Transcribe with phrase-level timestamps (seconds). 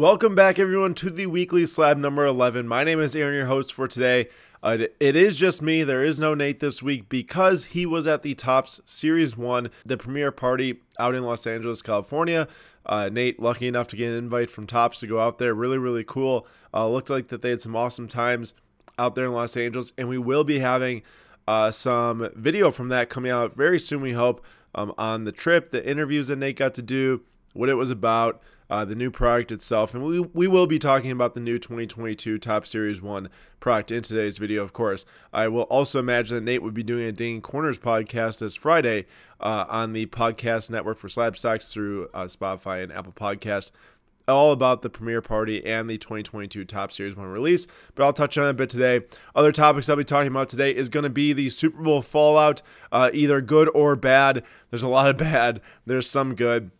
[0.00, 2.66] Welcome back, everyone, to the weekly slab number 11.
[2.66, 4.30] My name is Aaron, your host for today.
[4.62, 5.82] Uh, it is just me.
[5.82, 9.98] There is no Nate this week because he was at the Topps Series 1, the
[9.98, 12.48] premiere party out in Los Angeles, California.
[12.86, 15.52] Uh, Nate, lucky enough to get an invite from Topps to go out there.
[15.52, 16.46] Really, really cool.
[16.72, 18.54] Uh, looked like that they had some awesome times
[18.98, 21.02] out there in Los Angeles, and we will be having
[21.46, 24.42] uh, some video from that coming out very soon, we hope,
[24.74, 27.20] um, on the trip, the interviews that Nate got to do,
[27.52, 28.40] what it was about
[28.70, 29.92] uh, the new product itself.
[29.92, 34.02] And we, we will be talking about the new 2022 Topps Series 1 product in
[34.02, 35.04] today's video, of course.
[35.32, 39.06] I will also imagine that Nate would be doing a Ding Corners podcast this Friday
[39.40, 43.72] uh, on the podcast network for Slab Stocks through uh, Spotify and Apple Podcasts.
[44.28, 47.66] All about the premiere party and the 2022 Topps Series 1 release,
[47.96, 49.00] but I'll touch on it a bit today.
[49.34, 52.62] Other topics I'll be talking about today is going to be the Super Bowl fallout,
[52.92, 54.44] uh, either good or bad.
[54.70, 56.70] There's a lot of bad, there's some good.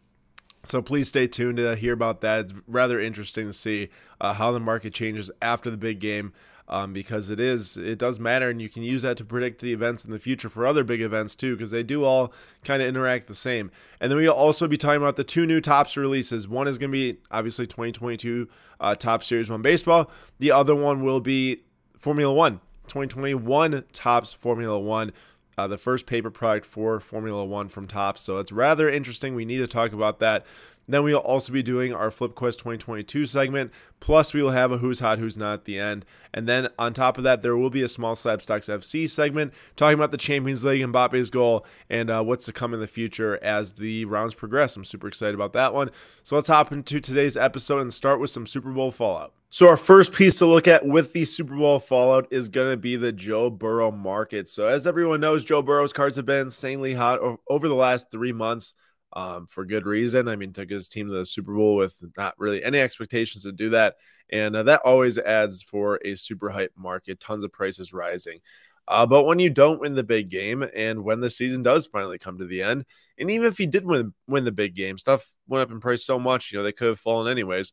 [0.63, 2.41] So please stay tuned to hear about that.
[2.41, 3.89] It's rather interesting to see
[4.21, 6.33] uh, how the market changes after the big game.
[6.69, 9.73] Um, because it is it does matter and you can use that to predict the
[9.73, 12.87] events in the future for other big events too because they do all kind of
[12.87, 16.47] interact the same and then we'll also be talking about the two new Topps releases
[16.47, 21.03] one is going to be obviously 2022 uh, Topps Series 1 baseball the other one
[21.03, 21.61] will be
[21.99, 25.13] formula 1 2021 Topps formula 1
[25.61, 28.23] uh, the first paper product for Formula One from Topps.
[28.23, 29.35] So it's rather interesting.
[29.35, 30.47] We need to talk about that.
[30.89, 33.71] Then we'll also be doing our FlipQuest 2022 segment.
[34.01, 36.05] Plus, we will have a Who's Hot, Who's Not at the end.
[36.35, 39.53] And then on top of that, there will be a small Slab Stocks FC segment
[39.77, 42.87] talking about the Champions League and Mbappe's goal and uh, what's to come in the
[42.87, 44.77] future as the rounds progress.
[44.77, 45.91] I'm super excited about that one.
[46.23, 49.33] So let's hop into today's episode and start with some Super Bowl fallout.
[49.53, 52.77] So our first piece to look at with the Super Bowl fallout is going to
[52.77, 54.49] be the Joe Burrow market.
[54.49, 58.33] So as everyone knows, Joe Burrow's cards have been insanely hot over the last three
[58.33, 58.75] months
[59.13, 60.29] um, for good reason.
[60.29, 63.53] I mean, took his team to the Super Bowl with not really any expectations to
[63.53, 63.97] do that.
[64.31, 68.41] And uh, that always adds for a super hype market, tons of prices rising.
[68.87, 72.19] Uh, but when you don't win the big game and when the season does finally
[72.19, 72.85] come to the end,
[73.19, 76.05] and even if he did win, win the big game, stuff went up in price
[76.05, 77.73] so much, you know, they could have fallen anyways.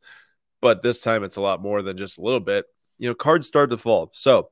[0.62, 2.66] But this time it's a lot more than just a little bit.
[2.98, 4.10] You know, cards start to fall.
[4.14, 4.50] So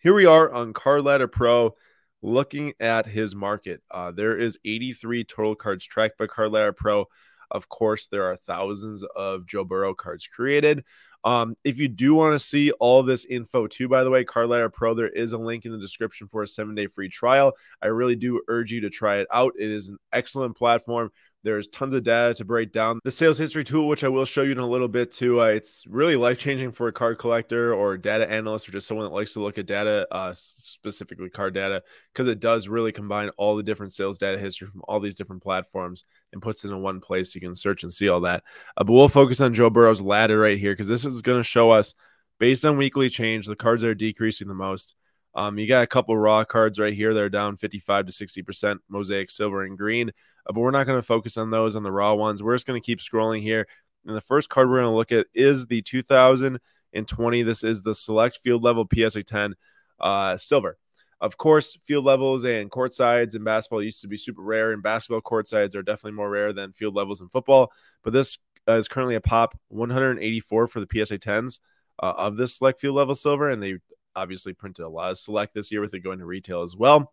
[0.00, 1.74] here we are on Card Ladder Pro
[2.22, 7.06] looking at his market, uh, there is 83 total cards tracked by Card Ladder Pro.
[7.50, 10.84] Of course, there are thousands of Joe Burrow cards created.
[11.24, 14.48] Um, if you do want to see all this info too, by the way, Card
[14.48, 17.52] Ladder Pro, there is a link in the description for a seven day free trial.
[17.82, 19.54] I really do urge you to try it out.
[19.58, 21.10] It is an excellent platform.
[21.48, 23.00] There's tons of data to break down.
[23.04, 25.46] The sales history tool, which I will show you in a little bit too, uh,
[25.46, 29.14] it's really life changing for a card collector or data analyst or just someone that
[29.14, 31.82] likes to look at data, uh, specifically card data,
[32.12, 35.42] because it does really combine all the different sales data history from all these different
[35.42, 36.04] platforms
[36.34, 37.34] and puts it in one place.
[37.34, 38.44] You can search and see all that.
[38.76, 41.44] Uh, but we'll focus on Joe Burrow's ladder right here because this is going to
[41.44, 41.94] show us
[42.38, 44.94] based on weekly change the cards that are decreasing the most.
[45.38, 48.78] Um, you got a couple raw cards right here that are down 55 to 60%,
[48.88, 50.08] mosaic silver and green.
[50.08, 52.42] Uh, but we're not going to focus on those on the raw ones.
[52.42, 53.68] We're just going to keep scrolling here.
[54.04, 57.42] And the first card we're going to look at is the 2020.
[57.44, 59.54] This is the select field level PSA 10
[60.00, 60.76] uh, silver.
[61.20, 64.82] Of course, field levels and court sides in basketball used to be super rare, and
[64.82, 67.70] basketball court sides are definitely more rare than field levels in football.
[68.02, 71.60] But this uh, is currently a pop 184 for the PSA 10s
[72.02, 73.78] uh, of this select field level silver, and they
[74.18, 77.12] obviously printed a lot of select this year with it going to retail as well.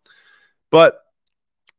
[0.70, 1.00] But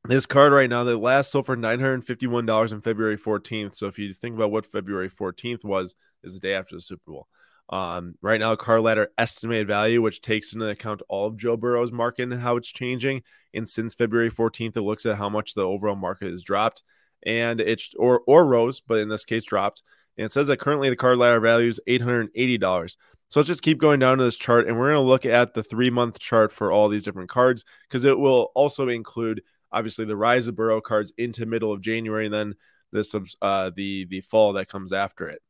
[0.06, 3.76] this card right now that last sold for $951 on February 14th.
[3.76, 7.12] So if you think about what February 14th was, is the day after the Super
[7.12, 7.28] Bowl.
[7.70, 11.92] Um, right now, card ladder estimated value, which takes into account all of Joe Burrow's
[11.92, 13.24] market and how it's changing.
[13.54, 16.84] And since February 14th, it looks at how much the overall market has dropped
[17.24, 19.84] and it's or or rose, but in this case dropped.
[20.18, 22.98] And it says that currently the card ladder value is $880.
[23.30, 25.54] So let's just keep going down to this chart and we're going to look at
[25.54, 30.06] the three month chart for all these different cards because it will also include obviously
[30.06, 32.56] the rise of Burrow cards into middle of January, and then
[32.92, 35.42] the uh, the the fall that comes after it.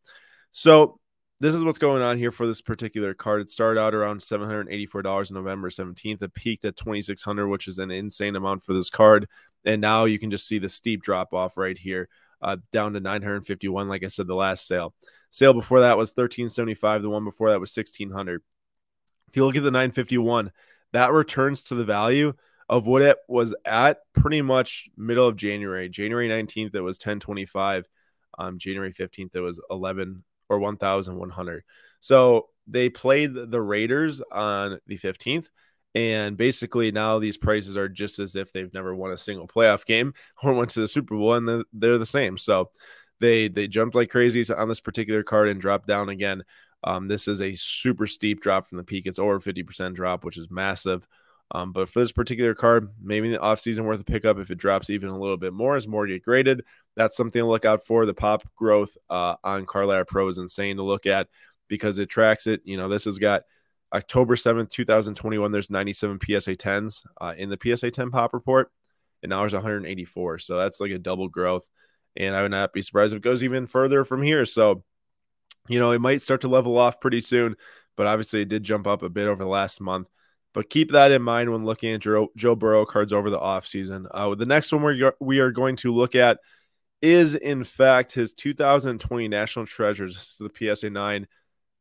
[0.52, 1.00] So
[1.40, 3.42] this is what's going on here for this particular card.
[3.42, 6.22] It started out around seven hundred eighty four dollars on November seventeenth.
[6.22, 9.28] It peaked at twenty six hundred, which is an insane amount for this card.
[9.66, 12.10] And now you can just see the steep drop off right here,
[12.42, 13.88] uh, down to nine hundred fifty one.
[13.88, 14.94] Like I said, the last sale.
[15.32, 17.02] Sale before that was thirteen seventy five.
[17.02, 18.42] The one before that was sixteen hundred.
[19.30, 20.52] If you look at the nine fifty one,
[20.94, 22.34] that returns to the value
[22.70, 25.90] of what it was at pretty much middle of January.
[25.90, 27.88] January 19th, it was 1025.
[28.38, 31.64] Um, January 15th, it was 11 or 1,100.
[32.00, 35.48] So they played the Raiders on the 15th.
[35.96, 39.86] And basically, now these prices are just as if they've never won a single playoff
[39.86, 40.14] game
[40.44, 42.38] or went to the Super Bowl, and they're the same.
[42.38, 42.70] So
[43.20, 46.44] they they jumped like crazy on this particular card and dropped down again.
[46.84, 49.08] Um, this is a super steep drop from the peak.
[49.08, 51.08] It's over 50% drop, which is massive.
[51.52, 54.90] Um, but for this particular card, maybe the offseason worth a pickup if it drops
[54.90, 56.64] even a little bit more as more get graded.
[56.96, 58.06] That's something to look out for.
[58.06, 61.28] The pop growth uh, on Card Ladder Pro is insane to look at
[61.68, 62.62] because it tracks it.
[62.66, 63.44] You know, this has got
[63.94, 65.52] October 7th, 2021.
[65.52, 68.70] There's 97 PSA 10s uh, in the PSA 10 pop report,
[69.24, 70.40] and now there's 184.
[70.40, 71.66] So that's like a double growth.
[72.18, 74.46] And I would not be surprised if it goes even further from here.
[74.46, 74.84] So,
[75.68, 77.56] you know, it might start to level off pretty soon,
[77.96, 80.10] but obviously it did jump up a bit over the last month.
[80.54, 84.08] But keep that in mind when looking at Joe, Joe Burrow cards over the offseason.
[84.10, 86.40] Uh, the next one we're, we are going to look at
[87.02, 90.16] is, in fact, his 2020 National Treasures.
[90.16, 91.28] This is the PSA 9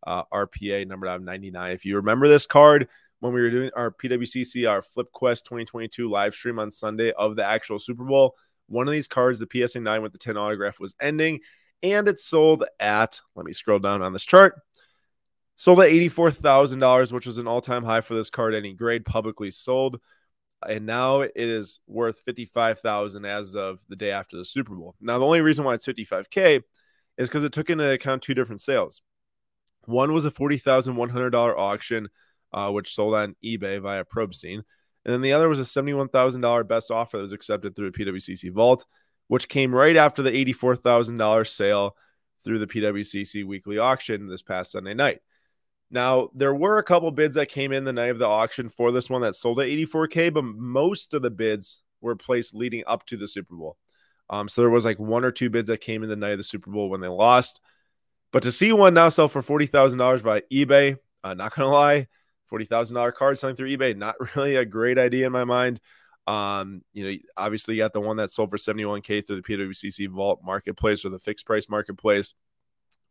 [0.06, 1.72] uh, RPA number 99.
[1.72, 2.88] If you remember this card,
[3.20, 7.36] when we were doing our PWCC, our Flip Quest 2022 live stream on Sunday of
[7.36, 8.34] the actual Super Bowl,
[8.68, 11.40] one of these cards, the PSA 9 with the 10 autograph, was ending,
[11.82, 14.54] and it sold at, let me scroll down on this chart,
[15.56, 19.50] sold at $84,000, which was an all time high for this card, any grade publicly
[19.50, 20.00] sold.
[20.66, 24.94] And now it is worth 55000 as of the day after the Super Bowl.
[25.00, 26.62] Now, the only reason why it's 55K
[27.18, 29.02] is because it took into account two different sales.
[29.84, 32.08] One was a $40,100 auction,
[32.52, 34.62] uh, which sold on eBay via Probstein.
[35.06, 38.52] And then the other was a $71,000 best offer that was accepted through a PWCC
[38.52, 38.84] vault,
[39.28, 41.96] which came right after the $84,000 sale
[42.44, 45.20] through the PWCC weekly auction this past Sunday night.
[45.92, 48.90] Now, there were a couple bids that came in the night of the auction for
[48.90, 53.06] this one that sold at 84K, but most of the bids were placed leading up
[53.06, 53.76] to the Super Bowl.
[54.28, 56.38] Um, so there was like one or two bids that came in the night of
[56.38, 57.60] the Super Bowl when they lost.
[58.32, 62.08] But to see one now sell for $40,000 by eBay, uh, not going to lie,
[62.50, 65.80] $40,000 card selling through eBay, not really a great idea in my mind.
[66.26, 70.08] Um, you know, obviously you got the one that sold for 71K through the PWCC
[70.08, 72.34] Vault marketplace or the fixed price marketplace,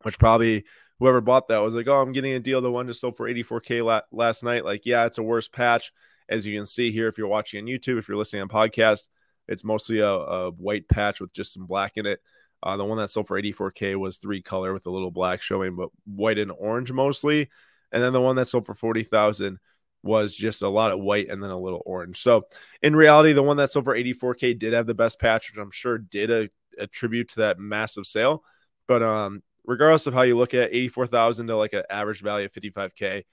[0.02, 0.66] which probably
[1.00, 2.62] whoever bought that was like, oh, I'm getting a deal.
[2.62, 4.66] The one just sold for 84K la- last night.
[4.66, 5.92] Like, yeah, it's a worse patch.
[6.28, 9.08] As you can see here, if you're watching on YouTube, if you're listening on podcast,
[9.48, 12.20] it's mostly a, a white patch with just some black in it.
[12.64, 15.76] Uh, the one that sold for 84K was three color with a little black showing,
[15.76, 17.50] but white and orange mostly.
[17.96, 19.58] And then the one that sold for 40,000
[20.04, 22.22] was just a lot of white and then a little orange.
[22.22, 22.46] So
[22.82, 25.72] in reality, the one that sold for 84K did have the best patch, which I'm
[25.72, 28.44] sure did a, attribute to that massive sale.
[28.86, 32.52] But um, regardless of how you look at 84,000 to like an average value of
[32.52, 33.24] 55K,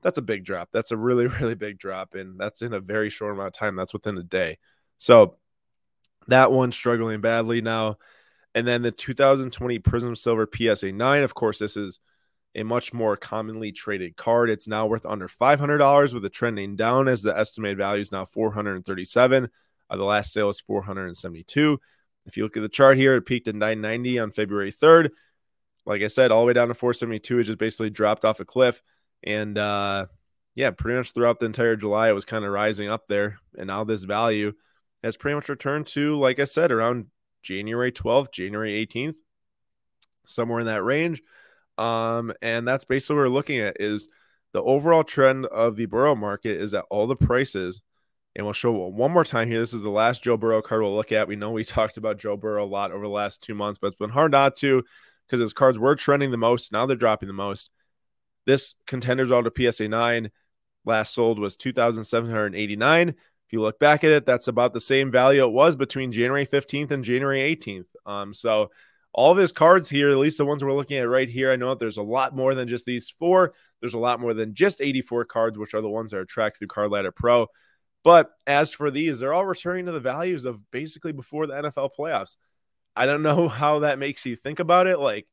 [0.00, 0.68] that's a big drop.
[0.72, 2.14] That's a really, really big drop.
[2.14, 3.74] And that's in a very short amount of time.
[3.74, 4.58] That's within a day.
[4.98, 5.38] So
[6.28, 7.98] that one's struggling badly now.
[8.54, 11.22] And then the 2020 Prizm Silver PSA 9.
[11.24, 11.98] Of course, this is
[12.54, 14.50] a much more commonly traded card.
[14.50, 18.24] It's now worth under $500 with a trending down as the estimated value is now
[18.24, 19.48] 437.
[19.90, 21.80] Uh, the last sale is 472.
[22.26, 25.10] If you look at the chart here, it peaked at 990 on February 3rd.
[25.84, 28.44] Like I said, all the way down to 472, it just basically dropped off a
[28.44, 28.82] cliff.
[29.22, 30.06] And uh,
[30.54, 33.38] yeah, pretty much throughout the entire July, it was kind of rising up there.
[33.58, 34.52] And now this value
[35.02, 37.06] has pretty much returned to, like I said, around
[37.42, 39.16] January 12th, January 18th,
[40.24, 41.22] somewhere in that range.
[41.78, 44.08] Um, and that's basically what we're looking at is
[44.52, 47.82] the overall trend of the Burrow market is that all the prices,
[48.36, 49.58] and we'll show one more time here.
[49.58, 51.28] This is the last Joe Burrow card we'll look at.
[51.28, 53.88] We know we talked about Joe Burrow a lot over the last two months, but
[53.88, 54.84] it's been hard not to
[55.26, 56.72] because his cards were trending the most.
[56.72, 57.70] Now they're dropping the most.
[58.46, 60.30] This contenders all to PSA 9
[60.84, 63.16] last sold was 2,789 If
[63.50, 66.90] you look back at it, that's about the same value it was between January 15th
[66.90, 67.86] and January 18th.
[68.04, 68.70] Um, so
[69.14, 71.56] all of his cards here, at least the ones we're looking at right here, I
[71.56, 73.54] know that there's a lot more than just these four.
[73.80, 76.58] There's a lot more than just 84 cards, which are the ones that are tracked
[76.58, 77.46] through Card Ladder Pro.
[78.02, 81.90] But as for these, they're all returning to the values of basically before the NFL
[81.96, 82.36] playoffs.
[82.96, 84.98] I don't know how that makes you think about it.
[84.98, 85.28] Like,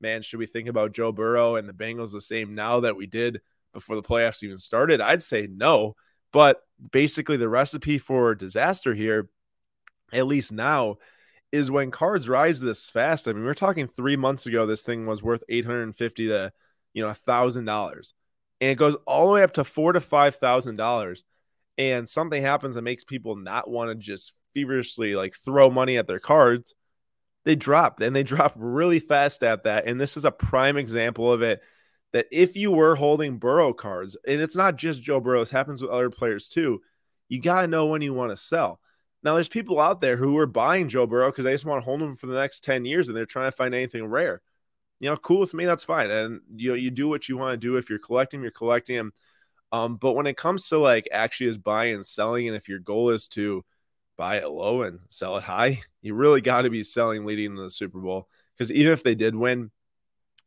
[0.00, 3.06] man, should we think about Joe Burrow and the Bengals the same now that we
[3.06, 3.42] did
[3.74, 5.02] before the playoffs even started?
[5.02, 5.94] I'd say no.
[6.32, 9.28] But basically, the recipe for disaster here,
[10.10, 10.96] at least now,
[11.52, 13.28] is when cards rise this fast.
[13.28, 16.52] I mean, we are talking three months ago, this thing was worth 850 to,
[16.92, 18.14] you know, a thousand dollars.
[18.60, 21.24] And it goes all the way up to four to five thousand dollars.
[21.78, 26.06] And something happens that makes people not want to just feverishly like throw money at
[26.06, 26.74] their cards.
[27.44, 29.86] They drop and they drop really fast at that.
[29.86, 31.60] And this is a prime example of it
[32.12, 35.82] that if you were holding Burrow cards, and it's not just Joe Burrow, it happens
[35.82, 36.80] with other players too,
[37.28, 38.80] you got to know when you want to sell.
[39.26, 41.84] Now, there's people out there who are buying Joe Burrow because they just want to
[41.84, 44.40] hold him for the next 10 years and they're trying to find anything rare.
[45.00, 46.12] You know, cool with me, that's fine.
[46.12, 47.76] And you know, you do what you want to do.
[47.76, 49.12] If you're collecting, you're collecting him.
[49.72, 52.78] Um, but when it comes to like actually is buying and selling, and if your
[52.78, 53.64] goal is to
[54.16, 57.62] buy it low and sell it high, you really got to be selling leading into
[57.62, 59.72] the Super Bowl Because even if they did win,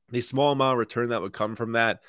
[0.07, 1.99] the small amount of return that would come from that,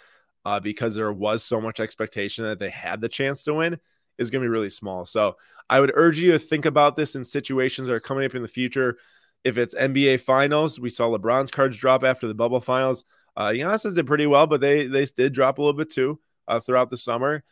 [0.45, 3.81] uh, because there was so much expectation that they had the chance to win,
[4.21, 5.05] is going to be really small.
[5.05, 5.37] So
[5.69, 8.43] I would urge you to think about this in situations that are coming up in
[8.43, 8.99] the future.
[9.43, 13.05] If it's NBA Finals, we saw LeBron's cards drop after the bubble finals.
[13.37, 16.61] Uh, Giannis did pretty well, but they they did drop a little bit too uh,
[16.61, 17.43] throughout the summer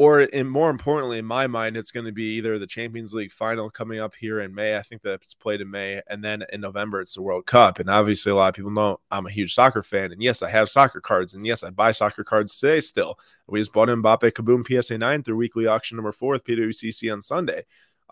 [0.00, 3.30] or and more importantly in my mind it's going to be either the champions league
[3.30, 6.42] final coming up here in may i think that it's played in may and then
[6.54, 7.78] in november it's the world cup.
[7.78, 10.48] And obviously a lot of people know i'm a huge soccer fan and yes i
[10.48, 13.18] have soccer cards and yes i buy soccer cards today still.
[13.46, 17.20] We just bought mbappe kaboom psa 9 through weekly auction number four with pwcc on
[17.20, 17.66] sunday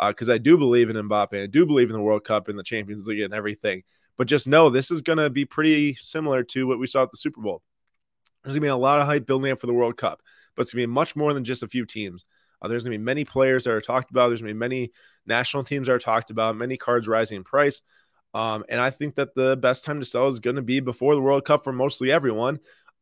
[0.09, 2.59] because uh, i do believe in mbappe i do believe in the world cup and
[2.59, 3.83] the champions league and everything.
[4.19, 7.13] But just know this is going to be pretty similar to what we saw at
[7.13, 7.63] the super bowl.
[8.43, 10.21] There's going to be a lot of hype building up for the world cup
[10.59, 12.25] but it's going to be much more than just a few teams.
[12.61, 14.27] Uh, there's going to be many players that are talked about.
[14.27, 14.91] There's going to be many
[15.25, 17.81] national teams that are talked about, many cards rising in price.
[18.35, 21.15] Um, and I think that the best time to sell is going to be before
[21.15, 22.59] the World Cup for mostly everyone,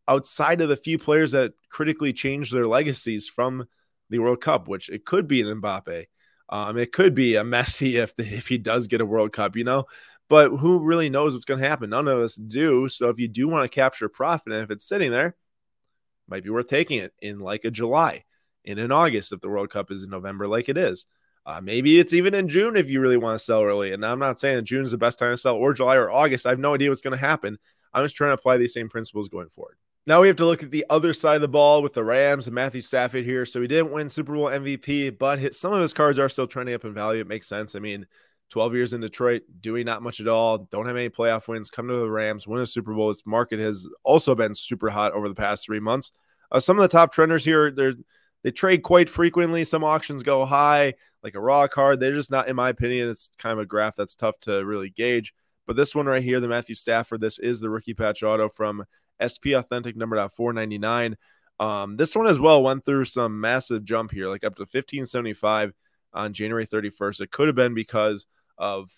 [0.07, 3.67] outside of the few players that critically change their legacies from
[4.11, 6.05] the World Cup, which it could be an Mbappe.
[6.51, 9.57] Um, it could be a Messi if the, if he does get a World Cup,
[9.57, 9.87] you know.
[10.29, 11.89] But who really knows what's going to happen?
[11.89, 12.89] None of us do.
[12.89, 15.37] So if you do want to capture profit, and if it's sitting there,
[16.29, 18.25] might be worth taking it in like a July,
[18.65, 21.07] in an August if the World Cup is in November, like it is.
[21.45, 23.93] Uh, maybe it's even in June if you really want to sell early.
[23.93, 26.45] And I'm not saying June is the best time to sell, or July or August.
[26.45, 27.59] I have no idea what's going to happen.
[27.95, 29.77] I'm just trying to apply these same principles going forward.
[30.09, 32.47] Now we have to look at the other side of the ball with the Rams
[32.47, 33.45] and Matthew Stafford here.
[33.47, 36.47] So he didn't win Super Bowl MVP, but his, some of his cards are still
[36.47, 37.21] trending up in value.
[37.21, 37.75] It makes sense.
[37.75, 38.07] I mean,
[38.51, 41.89] 12 years in Detroit, doing not much at all, don't have any playoff wins, come
[41.89, 43.09] to the Rams, win a Super Bowl.
[43.09, 46.13] His market has also been super hot over the past three months.
[46.53, 47.95] Uh, some of the top trenders here, they're
[48.47, 49.65] they trade quite frequently.
[49.65, 51.99] Some auctions go high, like a raw card.
[51.99, 54.89] They're just not, in my opinion, it's kind of a graph that's tough to really
[54.89, 55.35] gauge.
[55.67, 58.85] But this one right here, the Matthew Stafford, this is the rookie patch auto from
[59.19, 61.17] SP Authentic number 499.
[61.59, 65.73] Um, this one as well went through some massive jump here, like up to 1575
[66.13, 67.23] on January 31st.
[67.23, 68.27] It could have been because
[68.59, 68.91] of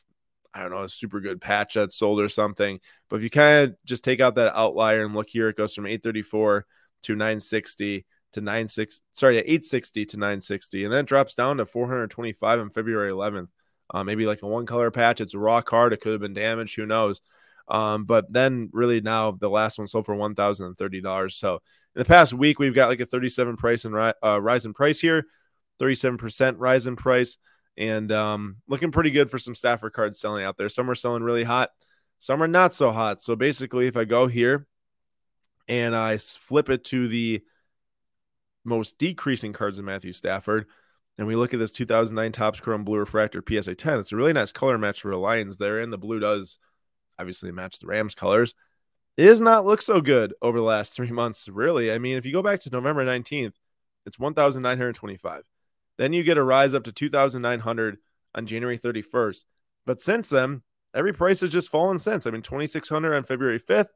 [0.54, 2.80] I don't know, a super good patch that sold or something.
[3.10, 5.74] But if you kind of just take out that outlier and look here, it goes
[5.74, 6.66] from 834
[7.04, 12.68] to 960 to 96 sorry 860 to 960 and then drops down to 425 on
[12.68, 13.48] february 11th
[13.90, 15.20] uh, maybe like a one color patch.
[15.20, 15.92] It's a raw card.
[15.92, 16.76] It could have been damaged.
[16.76, 17.20] Who knows?
[17.68, 21.60] Um, but then really now the last one sold for $1030 so in
[21.96, 24.98] the past week we've got like a 37 price and ri- uh, rise in price
[25.00, 25.26] here
[25.78, 27.36] 37% rise in price
[27.78, 31.22] and um, looking pretty good for some Stafford cards selling out there some are selling
[31.22, 31.70] really hot
[32.18, 34.66] some are not so hot so basically if i go here
[35.68, 37.42] and I flip it to the
[38.64, 40.66] most decreasing cards of Matthew Stafford,
[41.18, 44.00] and we look at this 2009 Topps Chrome Blue Refractor PSA 10.
[44.00, 46.58] It's a really nice color match for the Lions there, and the blue does
[47.18, 48.54] obviously match the Rams colors.
[49.16, 51.92] It does not look so good over the last three months, really.
[51.92, 53.54] I mean, if you go back to November 19th,
[54.06, 55.42] it's 1,925.
[55.98, 57.98] Then you get a rise up to 2,900
[58.34, 59.44] on January 31st.
[59.84, 60.62] But since then,
[60.94, 62.26] every price has just fallen since.
[62.26, 63.88] I mean, 2,600 on February 5th,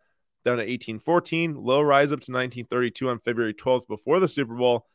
[0.45, 1.55] down to 1814.
[1.55, 4.87] Low rise up to 1932 on February 12th before the Super Bowl.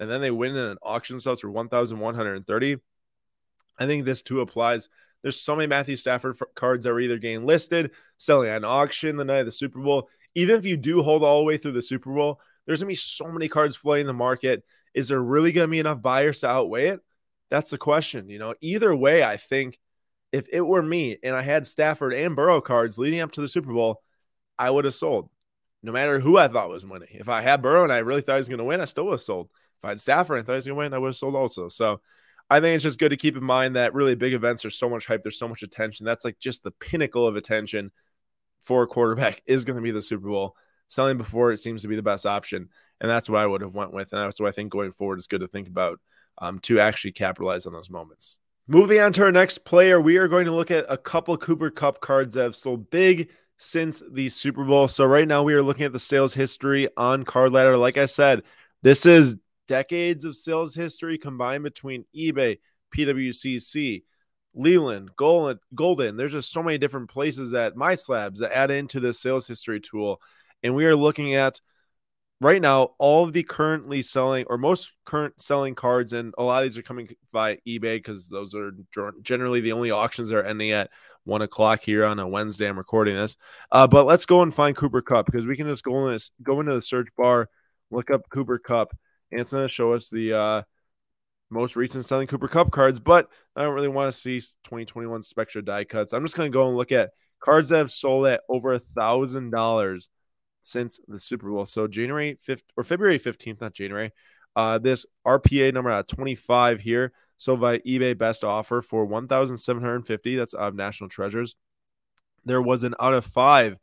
[0.00, 2.76] And then they win in an auction sales for 1,130.
[3.78, 4.88] I think this too applies.
[5.22, 9.24] There's so many Matthew Stafford cards that are either getting listed, selling on auction the
[9.24, 10.08] night of the Super Bowl.
[10.34, 12.92] Even if you do hold all the way through the Super Bowl, there's going to
[12.92, 14.62] be so many cards flooding the market.
[14.94, 17.00] Is there really going to be enough buyers to outweigh it?
[17.50, 18.28] That's the question.
[18.28, 19.78] You know, either way, I think
[20.32, 23.48] if it were me and I had Stafford and Burrow cards leading up to the
[23.48, 24.02] Super Bowl,
[24.58, 25.30] I would have sold
[25.82, 27.08] no matter who I thought was winning.
[27.12, 29.04] If I had Burrow and I really thought he was going to win, I still
[29.04, 29.48] would have sold.
[29.78, 31.16] If I had Stafford and I thought he was going to win, I would have
[31.16, 31.68] sold also.
[31.68, 32.00] So
[32.50, 34.88] I think it's just good to keep in mind that really big events are so
[34.88, 35.22] much hype.
[35.22, 36.04] There's so much attention.
[36.04, 37.92] That's like just the pinnacle of attention
[38.64, 40.56] for a quarterback is going to be the Super Bowl.
[40.88, 42.70] Selling before it seems to be the best option.
[43.00, 44.12] And that's what I would have went with.
[44.12, 46.00] And that's what I think going forward is good to think about
[46.38, 48.38] um, to actually capitalize on those moments.
[48.66, 51.70] Moving on to our next player, we are going to look at a couple Cooper
[51.70, 54.88] Kupp cards that have sold big since the Super Bowl.
[54.88, 57.76] So right now we are looking at the sales history on Card Ladder.
[57.76, 58.42] Like I said,
[58.82, 59.36] this is
[59.66, 62.58] decades of sales history combined between eBay,
[62.96, 64.02] PWCC,
[64.54, 66.16] Leland, Golden, Goldin.
[66.16, 70.20] There's just so many different places at MySlabs that add into this sales history tool.
[70.62, 71.60] And we are looking at
[72.40, 76.62] right now all of the currently selling or most current selling cards, and a lot
[76.62, 78.72] of these are coming via eBay because those are
[79.22, 80.90] generally the only auctions that are ending at
[81.24, 82.68] one o'clock here on a Wednesday.
[82.68, 83.36] I'm recording this,
[83.72, 86.30] uh, but let's go and find Cooper Kupp because we can just go in this,
[86.42, 87.48] go into the search bar,
[87.90, 88.96] look up Cooper Kupp,
[89.30, 90.62] and it's going to show us the uh,
[91.50, 93.00] most recent selling Cooper Kupp cards.
[93.00, 96.12] But I don't really want to see 2021 Spectra die cuts.
[96.12, 98.78] I'm just going to go and look at cards that have sold at over a
[98.78, 100.08] thousand dollars
[100.62, 101.66] since the Super Bowl.
[101.66, 104.12] So January 5th or February 15th, not January.
[104.56, 107.12] Uh, this RPA number at 25 here.
[107.36, 110.36] So by eBay best offer for 1,750.
[110.36, 111.54] That's of National Treasures.
[112.44, 113.76] There was an out of five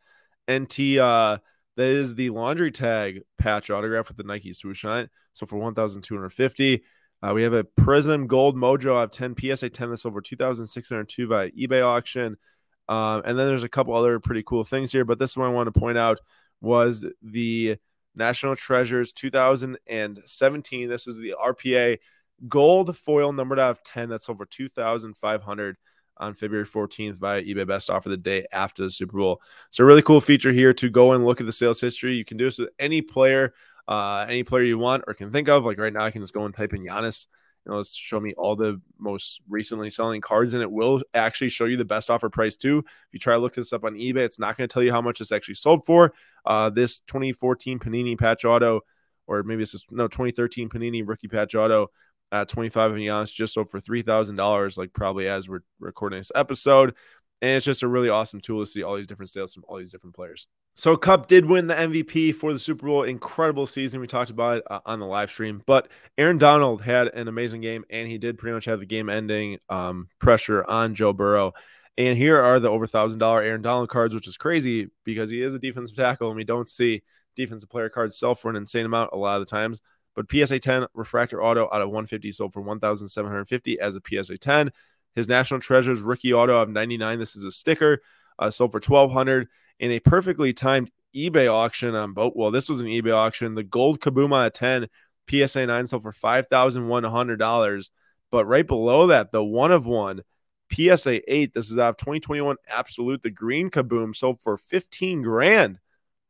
[0.52, 0.98] NT.
[0.98, 1.38] Uh,
[1.78, 5.12] that is the laundry tag patch autograph with the Nike swoosh on it.
[5.34, 6.84] So for 1,250.
[7.22, 11.50] Uh, we have a Prizm Gold Mojo of 10 PSA 10 that's over 2,602 by
[11.52, 12.38] eBay auction.
[12.88, 15.54] Um, and then there's a couple other pretty cool things here, but this one I
[15.54, 16.20] want to point out
[16.62, 17.78] was the
[18.16, 20.90] National Treasures 2017.
[20.90, 21.98] This is the RPA
[22.48, 24.10] gold foil numbered out of 10.
[24.10, 25.78] That's over 2,500
[26.18, 29.42] on February 14th via eBay Best Offer the day after the Super Bowl.
[29.70, 32.16] So, really cool feature here to go and look at the sales history.
[32.16, 33.54] You can do this with any player,
[33.88, 35.66] uh, any player you want or can think of.
[35.66, 37.26] Like right now, I can just go and type in Giannis
[37.66, 41.50] you know, let's show me all the most recently selling cards, and it will actually
[41.50, 42.80] show you the best offer price too.
[42.80, 44.92] If you try to look this up on eBay, it's not going to tell you
[44.92, 46.14] how much it's actually sold for.
[46.46, 48.82] Uh, this 2014 Panini Patch Auto,
[49.26, 51.90] or maybe it's just no 2013 Panini Rookie Patch Auto
[52.32, 56.20] at 25 and Giannis just sold for three thousand dollars, like probably as we're recording
[56.20, 56.94] this episode.
[57.42, 59.78] And it's just a really awesome tool to see all these different sales from all
[59.78, 60.48] these different players.
[60.78, 63.04] So Kupp did win the MVP for the Super Bowl.
[63.04, 64.02] Incredible season.
[64.02, 65.64] We talked about it uh, on the live stream.
[65.66, 69.60] But Aaron Donald had an amazing game, and he did pretty much have the game-ending
[69.70, 71.54] um, pressure on Joe Burrow.
[71.98, 75.42] And here are the over thousand dollar Aaron Donald cards, which is crazy because he
[75.42, 77.04] is a defensive tackle, and we don't see
[77.38, 79.82] defensive player cards sell for an insane amount a lot of the times.
[80.14, 84.72] But PSA 10 refractor auto out of 150 sold for 1,750 as a PSA 10.
[85.14, 87.18] His National Treasures rookie auto of 99.
[87.18, 88.02] This is a sticker,
[88.40, 89.48] uh, sold for 1,200
[89.80, 92.34] in a perfectly timed eBay auction on boat.
[92.36, 93.56] Well, this was an eBay auction.
[93.56, 94.88] The gold Kabuma at 10,
[95.30, 97.90] PSA 9 sold for $5,100.
[98.32, 100.22] But right below that, the one of one
[100.74, 103.24] PSA 8, this is out of 2021 Absolute.
[103.24, 105.80] The green Kaboom sold for 15 grand.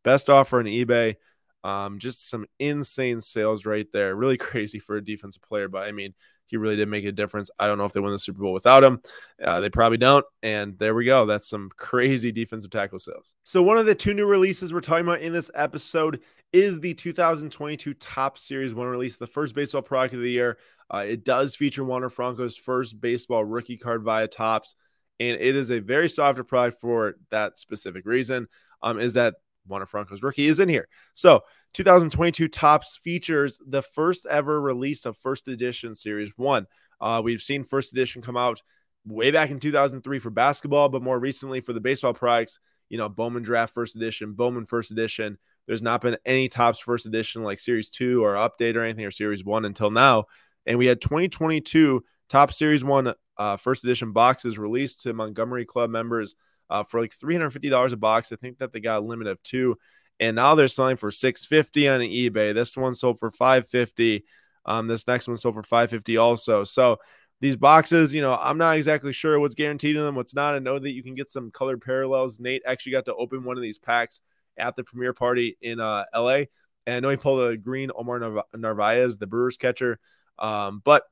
[0.04, 1.16] Best offer on eBay.
[1.64, 4.16] Um, just some insane sales right there.
[4.16, 6.14] Really crazy for a defensive player, but I mean,
[6.48, 7.50] he really did make a difference.
[7.60, 9.02] I don't know if they win the Super Bowl without him.
[9.44, 10.26] Uh, they probably don't.
[10.44, 11.26] And there we go.
[11.26, 13.36] That's some crazy defensive tackle sales.
[13.44, 16.22] So, one of the two new releases we're talking about in this episode
[16.54, 20.58] is the 2022 Topps Series 1 release, the first baseball product of the year.
[20.90, 24.76] Uh, it does feature Wander Franco's first baseball rookie card via Topps.
[25.20, 28.48] And it is a very softer product for that specific reason.
[28.82, 29.36] Um, is that
[29.68, 30.88] Wander Franco's rookie is in here.
[31.14, 31.42] So
[31.74, 36.68] 2022 Topps features the first ever release of first edition series one.
[37.02, 38.62] Uh, we've seen first edition come out
[39.06, 43.10] way back in 2003 for basketball, but more recently for the baseball products, you know,
[43.10, 45.38] Bowman draft first edition, Bowman first edition.
[45.68, 49.12] There's not been any Topps first edition like series two or update or anything or
[49.12, 50.26] series one until now.
[50.66, 55.90] And we had 2022 Topps series one uh, first edition boxes released to Montgomery Club
[55.90, 56.36] members
[56.70, 58.32] uh, for like $350 a box.
[58.32, 59.78] I think that they got a limit of two.
[60.20, 62.54] And now they're selling for 650 on eBay.
[62.54, 64.24] This one sold for 550.
[64.66, 66.64] Um, this next one sold for 550 also.
[66.64, 66.98] So
[67.42, 70.56] these boxes, you know, I'm not exactly sure what's guaranteed in them, what's not.
[70.56, 72.40] I know that you can get some colored parallels.
[72.40, 74.22] Nate actually got to open one of these packs
[74.58, 76.44] at the premiere party in uh, LA.
[76.88, 80.00] And I know he pulled a green Omar Narvaez, the Brewers catcher.
[80.40, 81.04] Um, but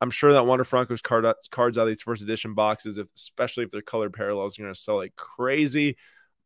[0.00, 3.64] I'm sure that Wander Franco's card, cards out of these first edition boxes, if, especially
[3.64, 5.96] if they're colored parallels, are going to sell like crazy.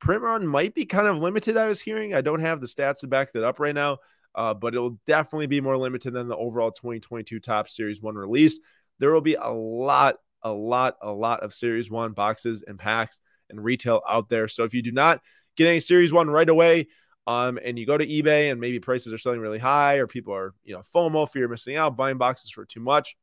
[0.01, 2.15] Print run might be kind of limited, I was hearing.
[2.15, 3.99] I don't have the stats to back that up right now,
[4.35, 8.59] uh, but it'll definitely be more limited than the overall 2022 Topps Series 1 release.
[8.99, 13.21] There will be a lot, a lot, a lot of Series 1 boxes and packs
[13.51, 14.49] and retail out there.
[14.49, 15.21] So if you do not
[15.57, 16.89] get any Series 1 right away,
[17.27, 20.35] um, and you go to eBay and maybe prices are selling really high or people
[20.35, 23.17] are, you know, FOMO, fear of missing out, buying boxes for too much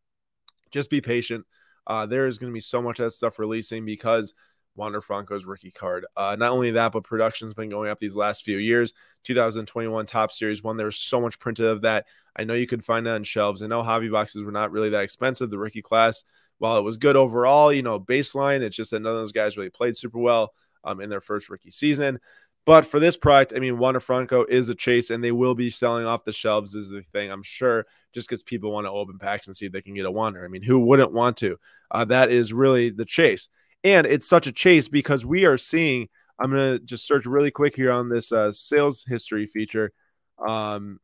[0.72, 1.46] just be patient.
[1.88, 4.34] Uh, there is going to be so much of that stuff releasing because
[4.76, 6.06] Wander Franco's rookie card.
[6.16, 8.94] Uh, not only that, but production's been going up these last few years.
[9.24, 12.06] 2021 Topps Series one, there's so much printed of that.
[12.36, 13.62] I know you can find that on shelves.
[13.62, 15.50] I know hobby boxes were not really that expensive.
[15.50, 16.24] The rookie class,
[16.60, 19.58] while it was good overall, you know, baseline, it's just that none of those guys
[19.58, 20.54] really played super well
[20.84, 22.20] um, in their first rookie season.
[22.66, 25.70] But for this product, I mean, Wander Franco is a chase, and they will be
[25.70, 26.76] selling off the shelves.
[26.76, 29.72] Is the thing I'm sure, just because people want to open packs and see if
[29.72, 30.46] they can get a Wander.
[30.46, 31.58] I mean, who wouldn't want to?
[31.90, 33.50] Uh, that is really the chase,
[33.84, 36.08] and it's such a chase because we are seeing.
[36.40, 39.92] I'm gonna just search really quick here on this uh, sales history feature.
[40.40, 41.00] Um,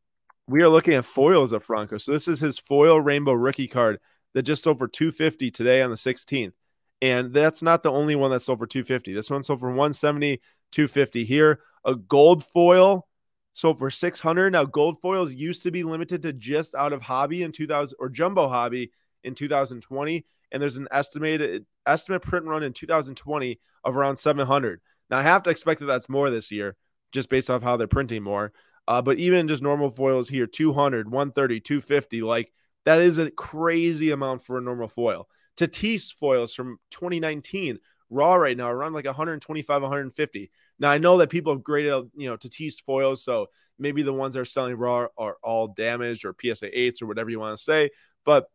[0.48, 1.98] we are looking at foils of Franco.
[1.98, 3.98] So this is his foil rainbow rookie card
[4.34, 6.52] that just sold for 250 today on the 16th.
[7.00, 9.12] And that's not the only one that sold for 250.
[9.12, 10.40] This one sold for 170
[10.72, 11.60] 250 here.
[11.84, 13.08] A gold foil
[13.52, 14.52] sold for 600.
[14.52, 18.08] Now gold foils used to be limited to just out of hobby in 2000 or
[18.08, 18.92] jumbo hobby
[19.24, 24.80] in 2020 and there's an estimated estimate print run in 2020 of around 700.
[25.10, 26.76] Now I have to expect that that's more this year,
[27.12, 28.52] just based off how they're printing more.
[28.86, 32.52] Uh, but even just normal foils here, 200, 130, 250, like
[32.84, 35.28] that is a crazy amount for a normal foil.
[35.56, 37.78] Tatis foils from 2019,
[38.10, 40.50] raw right now, around like 125, 150.
[40.78, 43.46] Now I know that people have graded, you know, Tatis foils, so
[43.78, 47.30] maybe the ones that are selling raw are all damaged or PSA 8s or whatever
[47.30, 47.90] you want to say.
[48.24, 48.46] But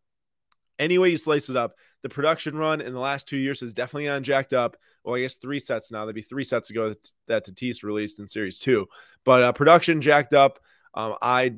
[0.80, 4.10] anyway, you slice it up, the production run in the last two years has definitely
[4.10, 4.78] on jacked up.
[5.04, 6.06] Well, I guess three sets now.
[6.06, 6.94] There'd be three sets ago
[7.28, 8.88] that Tatis released in Series Two,
[9.26, 10.60] but uh, production jacked up.
[10.94, 11.56] Um, I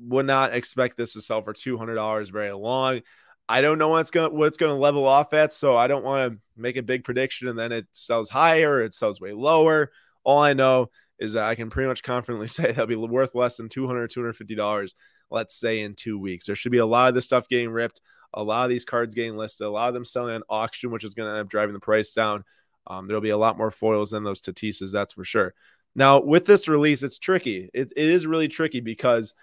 [0.00, 3.00] would not expect this to sell for two hundred dollars very long.
[3.48, 6.38] I don't know what's gonna what's gonna level off at, so I don't want to
[6.56, 9.90] make a big prediction and then it sells higher, or it sells way lower.
[10.24, 13.56] All I know is that I can pretty much confidently say that'll be worth less
[13.56, 14.94] than 200 250 dollars
[15.30, 18.00] let's say in two weeks there should be a lot of this stuff getting ripped
[18.34, 21.04] a lot of these cards getting listed, a lot of them selling on auction, which
[21.04, 22.44] is going to end up driving the price down.
[22.86, 25.54] Um, there'll be a lot more foils than those Tatises, that's for sure.
[25.94, 27.70] Now, with this release, it's tricky.
[27.74, 29.34] It, it is really tricky because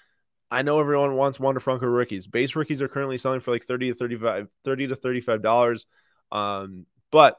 [0.52, 2.28] I know everyone wants Wander Franco rookies.
[2.28, 5.86] Base rookies are currently selling for like 30 to 35, 30 to 35 dollars.
[6.32, 7.38] Um, but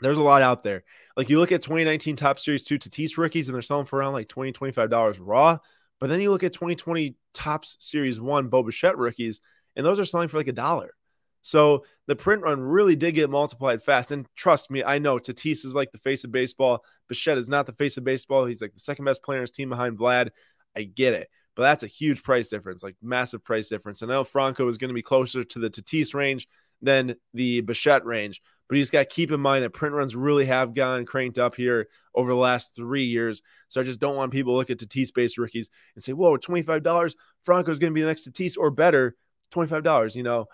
[0.00, 0.84] there's a lot out there.
[1.16, 4.12] Like you look at 2019 Topps Series 2 Tatis rookies, and they're selling for around
[4.12, 5.58] like 20 $25 raw.
[6.00, 9.40] But then you look at 2020 Topps Series 1 Bo Bichette rookies,
[9.76, 10.94] and those are selling for like a dollar.
[11.42, 14.10] So the print run really did get multiplied fast.
[14.10, 16.84] And trust me, I know Tatis is like the face of baseball.
[17.08, 18.44] Bichette is not the face of baseball.
[18.44, 20.30] He's like the second best player in his team behind Vlad.
[20.76, 21.28] I get it.
[21.58, 24.00] But that's a huge price difference, like massive price difference.
[24.00, 26.46] And now Franco is going to be closer to the Tatis range
[26.80, 28.40] than the Bichette range.
[28.68, 31.36] But you just got to keep in mind that print runs really have gone cranked
[31.36, 33.42] up here over the last three years.
[33.66, 36.36] So I just don't want people to look at Tatis based rookies and say, whoa,
[36.36, 39.16] $25, Franco is going to be the next Tatis or better.
[39.52, 40.14] $25.
[40.14, 40.46] You know,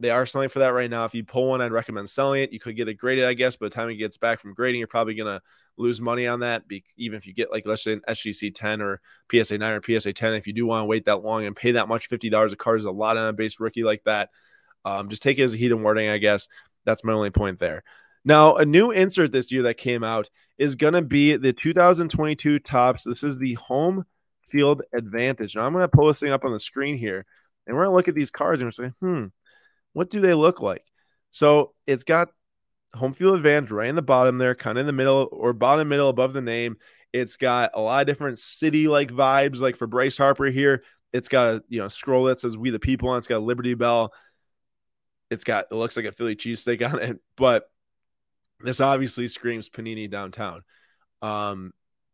[0.00, 1.04] they are selling for that right now.
[1.04, 2.52] If you pull one, I'd recommend selling it.
[2.52, 3.56] You could get it graded, I guess.
[3.56, 5.42] By the time it gets back from grading, you're probably going to
[5.76, 6.66] lose money on that.
[6.66, 10.00] Be- even if you get, like, let's say an SGC 10 or PSA 9 or
[10.00, 12.52] PSA 10, if you do want to wait that long and pay that much, $50
[12.52, 14.30] a card is a lot on a base rookie like that.
[14.86, 16.48] Um, just take it as a heat and warning, I guess.
[16.86, 17.84] That's my only point there.
[18.24, 22.58] Now, a new insert this year that came out is going to be the 2022
[22.60, 23.04] Topps.
[23.04, 24.06] This is the home
[24.48, 25.56] field advantage.
[25.56, 27.26] Now, I'm going to pull this thing up on the screen here
[27.66, 29.26] and we're gonna look at these cards and we're saying, hmm,
[29.92, 30.84] what do they look like?
[31.30, 32.28] So it's got
[32.94, 35.88] home field advantage right in the bottom there, kind of in the middle or bottom
[35.88, 36.76] middle above the name.
[37.12, 40.82] It's got a lot of different city like vibes, like for Bryce Harper here.
[41.12, 43.18] It's got a you know scroll that says "We the People" on.
[43.18, 44.12] It's got a Liberty Bell.
[45.30, 47.64] It's got it looks like a Philly cheesesteak on it, but
[48.60, 50.62] this obviously screams Panini downtown.
[51.22, 51.72] Um,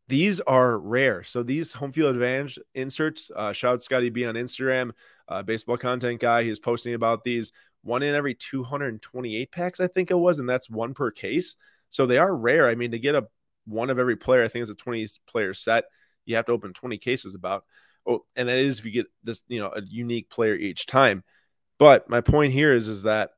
[0.09, 1.25] these are rare.
[1.25, 4.93] So these home field advantage inserts, uh, shout out Scotty B on Instagram,
[5.29, 6.45] uh, baseball content guy.
[6.45, 7.53] He's posting about these
[7.87, 11.57] one in every 228 packs, I think it was, and that's one per case.
[11.88, 12.68] So they are rare.
[12.68, 13.29] I mean, to get a
[13.64, 15.85] one of every player, I think it's a 20 player set.
[16.25, 17.64] You have to open 20 cases about.
[18.07, 21.25] Oh, and that is if you get this, you know, a unique player each time.
[21.79, 23.31] But my point here is, is that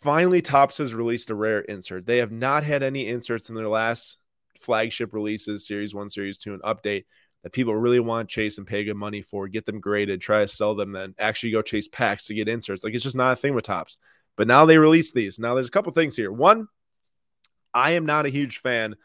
[0.00, 2.06] finally Topps has released a rare insert.
[2.06, 4.18] They have not had any inserts in their last
[4.58, 7.04] flagship releases, Series One, Series Two, and update
[7.48, 10.40] that people really want to chase and pay good money for, get them graded, try
[10.40, 12.84] to sell them, then actually go chase packs to get inserts.
[12.84, 13.96] Like it's just not a thing with Topps.
[14.36, 15.38] But now they release these.
[15.38, 16.30] Now there's a couple things here.
[16.30, 16.68] One,
[17.72, 18.96] I am not a huge fan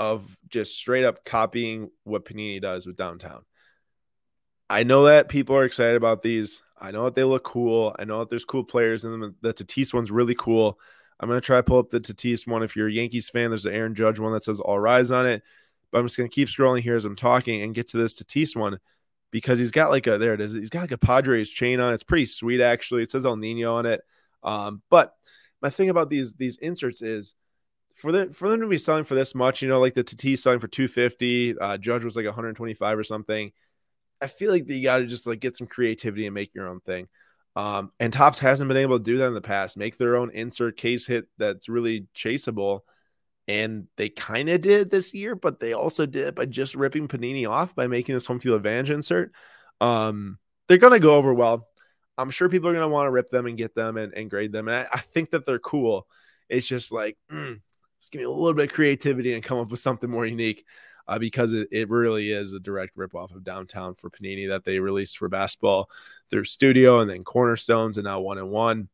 [0.00, 3.44] of just straight up copying what Panini does with downtown.
[4.68, 6.62] I know that people are excited about these.
[6.76, 7.94] I know that they look cool.
[7.96, 9.36] I know that there's cool players in them.
[9.40, 10.80] The Tatis one's really cool.
[11.20, 12.64] I'm gonna try to pull up the Tatis one.
[12.64, 15.28] If you're a Yankees fan, there's an Aaron Judge one that says All Rise on
[15.28, 15.42] it.
[15.92, 18.56] But I'm just gonna keep scrolling here as I'm talking and get to this Tatis
[18.56, 18.78] one
[19.30, 20.52] because he's got like a there it is.
[20.52, 21.92] He's got like a Padres chain on.
[21.92, 23.02] It, it's pretty sweet actually.
[23.02, 24.00] It says El Nino on it.
[24.42, 25.14] Um, but
[25.60, 27.34] my thing about these these inserts is
[27.94, 30.38] for them for them to be selling for this much, you know, like the Tatis
[30.38, 33.52] selling for 250, uh, Judge was like 125 or something.
[34.20, 36.80] I feel like you got to just like get some creativity and make your own
[36.80, 37.08] thing.
[37.54, 40.30] Um, and Topps hasn't been able to do that in the past, make their own
[40.30, 42.80] insert case hit that's really chaseable.
[43.48, 47.08] And they kind of did this year, but they also did it by just ripping
[47.08, 49.32] Panini off by making this home field advantage insert.
[49.80, 51.66] Um, they're going to go over well.
[52.16, 54.30] I'm sure people are going to want to rip them and get them and, and
[54.30, 54.68] grade them.
[54.68, 56.06] And I, I, think that they're cool.
[56.48, 57.60] It's just like, mm,
[57.98, 60.64] just give me a little bit of creativity and come up with something more unique
[61.08, 64.78] uh, because it, it really is a direct ripoff of Downtown for Panini that they
[64.78, 65.90] released for basketball
[66.30, 68.88] through Studio and then Cornerstones and now one and one.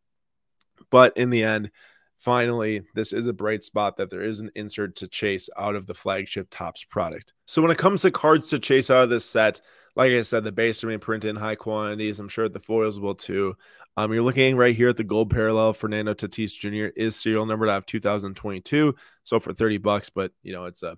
[0.90, 1.70] But in the end,
[2.18, 5.86] finally, this is a bright spot that there is an insert to chase out of
[5.86, 7.32] the flagship Topps product.
[7.46, 9.60] So when it comes to cards to chase out of this set,
[9.96, 12.20] like I said, the base remain printed in high quantities.
[12.20, 13.56] I'm sure the foils will too.
[13.96, 15.72] Um, you're looking right here at the gold parallel.
[15.72, 16.92] Fernando Tatis Jr.
[16.96, 20.08] is serial numbered out of 2022, so for 30 bucks.
[20.08, 20.96] But you know, it's a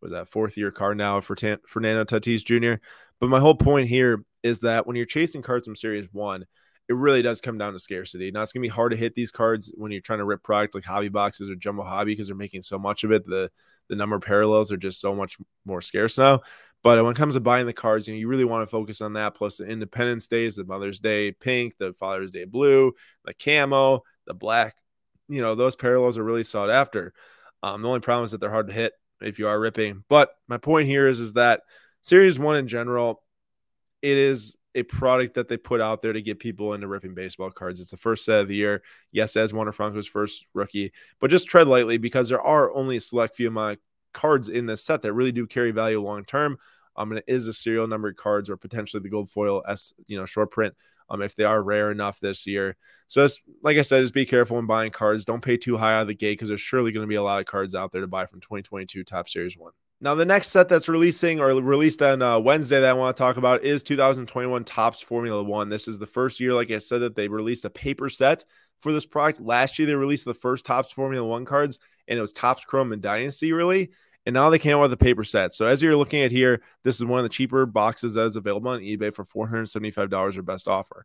[0.00, 2.82] was that fourth year card now for Fernando Tatis Jr.
[3.20, 6.46] But my whole point here is that when you're chasing cards from Series One,
[6.90, 8.32] it really does come down to scarcity.
[8.32, 10.74] Now it's gonna be hard to hit these cards when you're trying to rip product
[10.74, 13.24] like hobby boxes or jumbo hobby because they're making so much of it.
[13.24, 13.48] The
[13.88, 16.40] the number of parallels are just so much more scarce now.
[16.82, 19.00] But when it comes to buying the cards, you know, you really want to focus
[19.00, 19.36] on that.
[19.36, 22.92] Plus the Independence Days, the Mother's Day pink, the Father's Day blue,
[23.24, 24.74] the camo, the black.
[25.28, 27.12] You know, those parallels are really sought after.
[27.62, 30.02] Um, the only problem is that they're hard to hit if you are ripping.
[30.08, 31.60] But my point here is, is that
[32.02, 33.22] Series One in general,
[34.02, 37.50] it is a product that they put out there to get people into ripping baseball
[37.50, 37.80] cards.
[37.80, 38.82] It's the first set of the year.
[39.12, 43.00] Yes, as Wander Franco's first rookie, but just tread lightly because there are only a
[43.00, 43.78] select few of
[44.12, 46.58] cards in this set that really do carry value long term.
[46.96, 50.18] Um, and it is a serial numbered cards or potentially the gold foil S, you
[50.18, 50.74] know, short print.
[51.08, 52.76] Um, if they are rare enough this year.
[53.08, 55.24] So, it's, like I said, just be careful when buying cards.
[55.24, 57.22] Don't pay too high out of the gate because there's surely going to be a
[57.22, 59.72] lot of cards out there to buy from 2022 Topps Series One.
[60.02, 63.20] Now, the next set that's releasing or released on uh, Wednesday that I want to
[63.20, 65.68] talk about is 2021 Topps Formula One.
[65.68, 68.46] This is the first year, like I said, that they released a paper set
[68.78, 69.42] for this product.
[69.42, 72.92] Last year, they released the first Topps Formula One cards, and it was Topps Chrome
[72.92, 73.90] and Dynasty, really.
[74.24, 75.54] And now they came out with a paper set.
[75.54, 78.36] So, as you're looking at here, this is one of the cheaper boxes that is
[78.36, 81.04] available on eBay for $475 or best offer.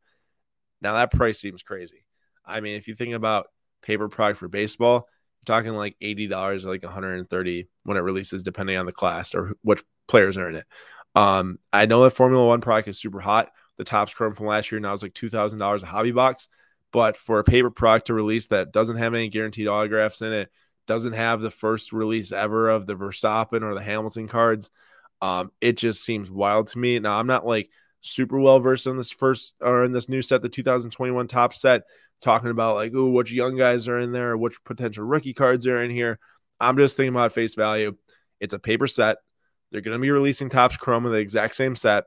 [0.82, 2.06] Now, that price seems crazy.
[2.46, 3.48] I mean, if you think about
[3.82, 5.10] paper product for baseball,
[5.46, 10.38] talking like $80 like 130 when it releases depending on the class or which players
[10.38, 10.66] are in it.
[11.16, 13.52] Um i know that formula one product is super hot.
[13.78, 16.48] The Topps chrome from last year now is like $2000 a hobby box.
[16.92, 20.50] But for a paper product to release that doesn't have any guaranteed autographs in it
[20.88, 24.70] doesn't have the first release ever of the verstappen or the hamilton cards
[25.22, 27.00] um it just seems wild to me.
[27.00, 27.70] Now i'm not like
[28.06, 31.84] super well versed in this first or in this new set the 2021 top set
[32.22, 35.82] talking about like, oh, which young guys are in there, which potential rookie cards are
[35.82, 36.20] in here.
[36.60, 37.96] I'm just thinking about face value.
[38.40, 39.18] It's a paper set.
[39.72, 42.06] They're going to be releasing Topps Chrome of the exact same set,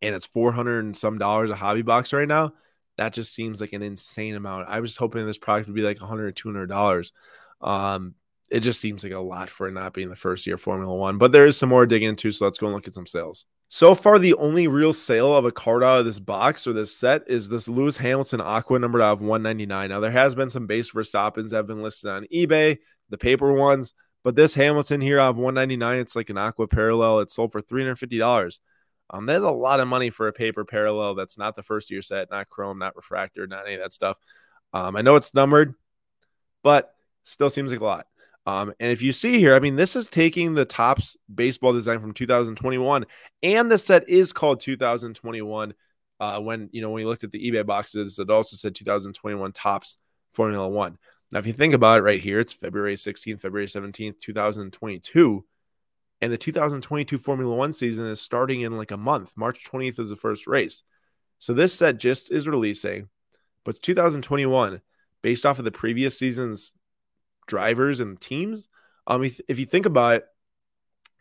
[0.00, 2.52] and it's 400 and some dollars a hobby box right now.
[2.96, 4.68] That just seems like an insane amount.
[4.68, 7.12] I was hoping this product would be like 100 or 200 dollars.
[7.60, 8.14] Um,
[8.50, 11.18] it just seems like a lot for it not being the first year Formula One,
[11.18, 12.30] but there is some more to dig into.
[12.30, 13.44] So let's go and look at some sales.
[13.68, 16.96] So far, the only real sale of a card out of this box or this
[16.96, 19.90] set is this Lewis Hamilton Aqua numbered out of 199.
[19.90, 22.78] Now, there has been some base Verstappens that have been listed on eBay,
[23.10, 27.20] the paper ones, but this Hamilton here out of 199, it's like an Aqua parallel.
[27.20, 28.60] It's sold for $350.
[29.10, 32.02] Um, there's a lot of money for a paper parallel that's not the first year
[32.02, 34.16] set, not chrome, not refractor, not any of that stuff.
[34.72, 35.74] Um, I know it's numbered,
[36.62, 36.92] but
[37.24, 38.06] still seems like a lot.
[38.46, 42.00] Um, and if you see here, I mean, this is taking the Topps baseball design
[42.00, 43.04] from 2021,
[43.42, 45.74] and the set is called 2021.
[46.18, 49.52] Uh, when you know when we looked at the eBay boxes, it also said 2021
[49.52, 49.96] Topps
[50.32, 50.96] Formula One.
[51.32, 55.44] Now, if you think about it, right here, it's February 16th, February 17th, 2022,
[56.20, 59.32] and the 2022 Formula One season is starting in like a month.
[59.34, 60.84] March 20th is the first race,
[61.38, 63.08] so this set just is releasing,
[63.64, 64.80] but it's 2021
[65.20, 66.72] based off of the previous season's
[67.46, 68.68] drivers and teams.
[69.06, 70.24] Um, if, if you think about it,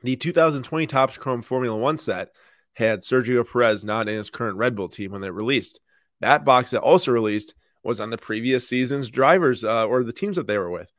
[0.03, 2.29] the 2020 Topps Chrome Formula One set
[2.73, 5.79] had Sergio Perez not in his current Red Bull team when they released.
[6.21, 10.35] That box that also released was on the previous season's drivers uh, or the teams
[10.35, 10.91] that they were with.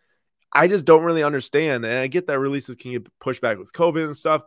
[0.52, 1.84] I just don't really understand.
[1.84, 4.42] And I get that releases can get pushed back with COVID and stuff,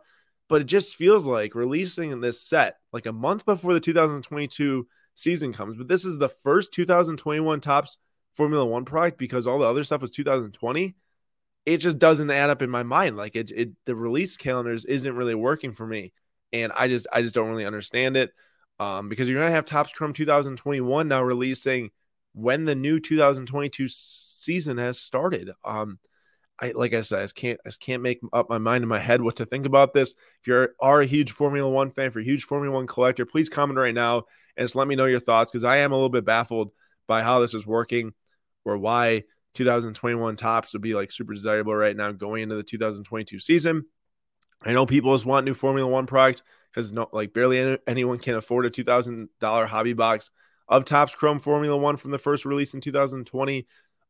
[0.48, 5.52] but it just feels like releasing this set like a month before the 2022 season
[5.52, 5.76] comes.
[5.76, 7.98] But this is the first 2021 Topps
[8.34, 10.94] Formula One product because all the other stuff was 2020,
[11.66, 13.16] it just doesn't add up in my mind.
[13.16, 16.12] Like it, it the release calendars isn't really working for me,
[16.52, 18.32] and I just I just don't really understand it.
[18.78, 21.90] Um, because you're gonna have Topps Chrome 2021 now releasing
[22.32, 25.50] when the new 2022 season has started.
[25.64, 25.98] Um,
[26.60, 28.98] I like I said, I can't I just can't make up my mind in my
[28.98, 30.14] head what to think about this.
[30.40, 33.48] If you are a huge Formula One fan, for a huge Formula One collector, please
[33.48, 34.24] comment right now
[34.56, 36.72] and just let me know your thoughts because I am a little bit baffled
[37.10, 38.12] by how this is working
[38.64, 43.40] or why 2021 Topps would be like super desirable right now going into the 2022
[43.40, 43.84] season.
[44.62, 48.36] I know people just want new Formula One product because no, like barely anyone can
[48.36, 50.30] afford a two thousand dollar hobby box
[50.68, 53.66] of Topps Chrome Formula One from the first release in 2020.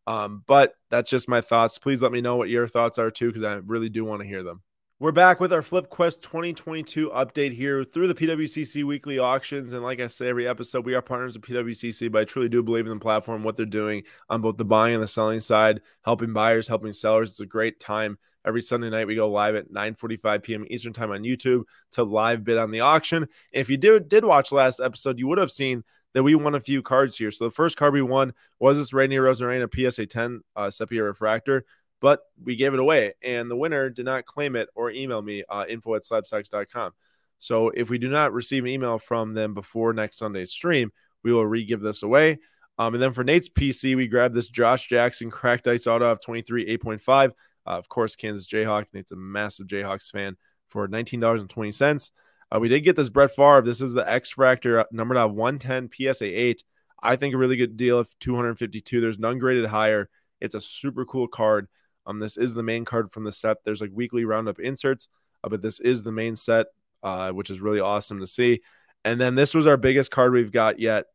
[0.06, 1.78] Um, but that's just my thoughts.
[1.78, 4.28] Please let me know what your thoughts are too, because I really do want to
[4.28, 4.60] hear them.
[5.00, 9.72] We're back with our Flip Quest 2022 update here through the PWCC weekly auctions.
[9.72, 12.62] And like I say every episode, we are partners with PWCC, but I truly do
[12.62, 15.80] believe in the platform, what they're doing on both the buying and the selling side,
[16.04, 17.30] helping buyers, helping sellers.
[17.30, 20.66] It's a great time Every Sunday night, we go live at 9:45 p.m.
[20.70, 23.28] Eastern Time on YouTube to live bid on the auction.
[23.52, 25.84] If you did did watch last episode, you would have seen
[26.14, 27.30] that we won a few cards here.
[27.30, 31.64] So the first card we won was this Randy Arozarena PSA 10 uh, Sepia Refractor,
[32.00, 35.44] but we gave it away, and the winner did not claim it or email me
[35.48, 36.92] uh, info at slabstocks.com.
[37.38, 41.32] So if we do not receive an email from them before next Sunday's stream, we
[41.32, 42.38] will re-give this away.
[42.78, 46.20] Um, and then for Nate's PC, we grabbed this Josh Jackson cracked ice auto of
[46.20, 47.28] 23 8.5.
[47.28, 47.30] Uh,
[47.66, 48.86] of course, Kansas Jayhawk.
[48.92, 50.36] Nate's a massive Jayhawks fan
[50.68, 52.10] for $19.20.
[52.52, 53.62] Uh, we did get this Brett Favre.
[53.62, 56.64] This is the X Fractor uh, numbered out 110 PSA 8.
[57.02, 59.00] I think a really good deal of 252.
[59.00, 60.08] There's none graded higher.
[60.40, 61.68] It's a super cool card.
[62.06, 63.58] Um, this is the main card from the set.
[63.64, 65.08] There's like weekly roundup inserts,
[65.44, 66.66] uh, but this is the main set,
[67.02, 68.60] uh, which is really awesome to see.
[69.04, 71.06] And then this was our biggest card we've got yet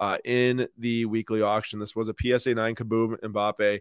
[0.00, 1.78] uh, in the weekly auction.
[1.78, 3.80] This was a PSA 9 Kaboom Mbappe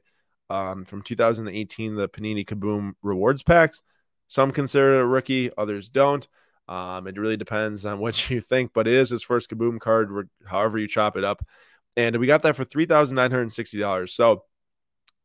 [0.50, 3.82] um, from 2018, the Panini Kaboom Rewards Packs.
[4.28, 6.28] Some consider it a rookie, others don't.
[6.68, 10.30] Um, it really depends on what you think, but it is his first Kaboom card,
[10.46, 11.44] however you chop it up.
[11.98, 14.10] And we got that for $3,960.
[14.10, 14.44] So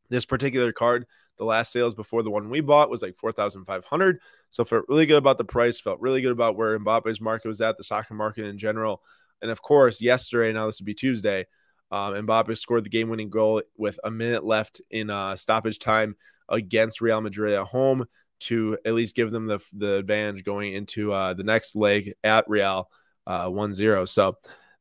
[0.09, 1.05] this particular card,
[1.37, 4.19] the last sales before the one we bought was like 4,500.
[4.49, 7.61] So felt really good about the price, felt really good about where Mbappe's market was
[7.61, 9.01] at, the soccer market in general.
[9.41, 11.45] And of course, yesterday, now this would be Tuesday,
[11.91, 16.15] um, Mbappe scored the game winning goal with a minute left in uh, stoppage time
[16.49, 18.05] against Real Madrid at home
[18.39, 22.47] to at least give them the, the advantage going into uh, the next leg at
[22.47, 22.89] Real
[23.25, 24.05] uh, 1 0.
[24.05, 24.37] So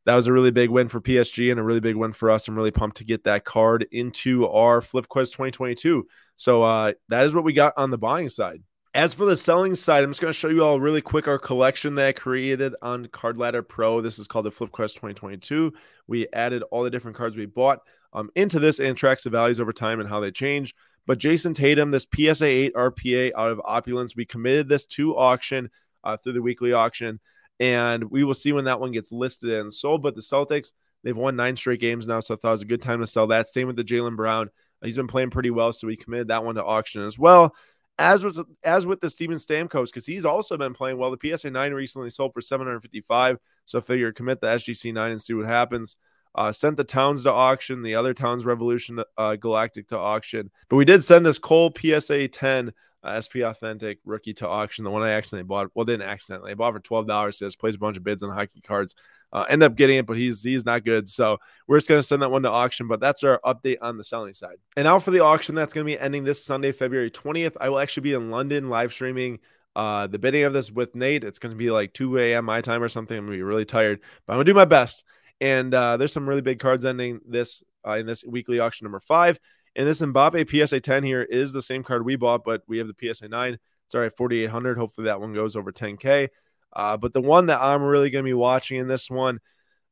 [0.06, 2.46] that was a really big win for PSG and a really big win for us.
[2.46, 6.06] I'm really pumped to get that card into our Flip Quest 2022.
[6.36, 8.62] So uh, that is what we got on the buying side.
[8.94, 11.40] As for the selling side, I'm just going to show you all really quick our
[11.40, 14.00] collection that I created on Card Ladder Pro.
[14.00, 15.72] This is called the Flip Quest 2022.
[16.06, 17.80] We added all the different cards we bought
[18.12, 20.74] um, into this and tracks the values over time and how they change.
[21.04, 25.70] But Jayson Tatum, this PSA 8 RPA out of Opulence, we committed this to auction
[26.04, 27.20] uh, through the weekly auction,
[27.60, 30.02] and we will see when that one gets listed and sold.
[30.02, 32.66] But the Celtics, they've won nine straight games now, so I thought it was a
[32.66, 33.48] good time to sell that.
[33.48, 34.50] Same with the Jaylen Brown.
[34.82, 37.54] He's been playing pretty well, so we committed that one to auction as well
[37.98, 41.14] as was as with the Steven Stamkos, because he's also been playing well.
[41.14, 43.38] The PSA 9 recently sold for 755.
[43.64, 45.96] So figure commit the SGC 9 and see what happens.
[46.34, 50.50] Uh, sent the Towns to auction, the other Towns Revolution uh, Galactic to auction.
[50.68, 52.72] But we did send this Cole PSA 10
[53.06, 54.84] uh, SP Authentic rookie to auction.
[54.84, 56.50] The one I accidentally bought, well, didn't accidentally.
[56.50, 57.38] I bought for twelve dollars.
[57.38, 58.94] Just plays a bunch of bids on hockey cards.
[59.32, 61.08] Uh, end up getting it, but he's he's not good.
[61.08, 62.88] So we're just gonna send that one to auction.
[62.88, 64.56] But that's our update on the selling side.
[64.76, 67.56] And now for the auction, that's gonna be ending this Sunday, February twentieth.
[67.60, 69.38] I will actually be in London live streaming.
[69.76, 72.46] Uh, the bidding of this with Nate, it's going to be like 2 a.m.
[72.46, 73.14] my time or something.
[73.14, 75.04] I'm going to be really tired, but I'm going to do my best.
[75.38, 79.00] And uh, there's some really big cards ending this uh, in this weekly auction number
[79.00, 79.38] five.
[79.76, 82.88] And this Mbappe PSA 10 here is the same card we bought, but we have
[82.88, 83.58] the PSA 9.
[83.84, 84.78] It's all right, 4,800.
[84.78, 86.28] Hopefully that one goes over 10K.
[86.72, 89.38] Uh, but the one that I'm really going to be watching in this one,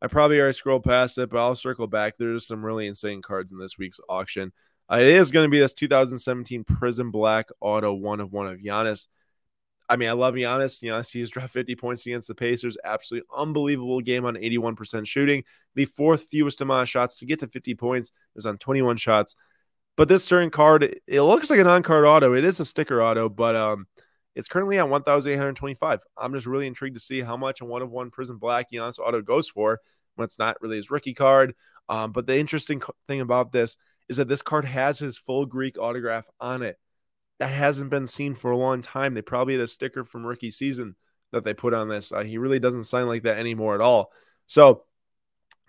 [0.01, 2.16] I probably already scrolled past it, but I'll circle back.
[2.16, 4.53] There's some really insane cards in this week's auction.
[4.90, 8.59] Uh, it is going to be this 2017 Prizm Black Auto one of one of
[8.59, 9.07] Giannis.
[9.88, 10.83] I mean, I love Giannis.
[10.83, 12.79] Giannis he's dropped 50 points against the Pacers.
[12.85, 15.44] Absolutely unbelievable game on 81% shooting.
[15.75, 19.37] The fourth fewest amount of shots to get to 50 points is on 21 shots.
[19.97, 22.35] But this certain card, it looks like an on-card auto.
[22.35, 23.87] It is a sticker auto, but um,
[24.35, 26.01] it's currently at 1,825.
[26.17, 28.99] I'm just really intrigued to see how much a one of one Prizm Black Giannis
[28.99, 29.81] auto goes for
[30.17, 31.55] when it's not really his rookie card.
[31.89, 33.77] Um, but the interesting thing about this
[34.09, 36.79] is that this card has his full Greek autograph on it.
[37.39, 39.15] That hasn't been seen for a long time.
[39.15, 40.97] They probably had a sticker from rookie season
[41.33, 42.13] that they put on this.
[42.13, 44.13] Uh, he really doesn't sign like that anymore at all.
[44.47, 44.85] So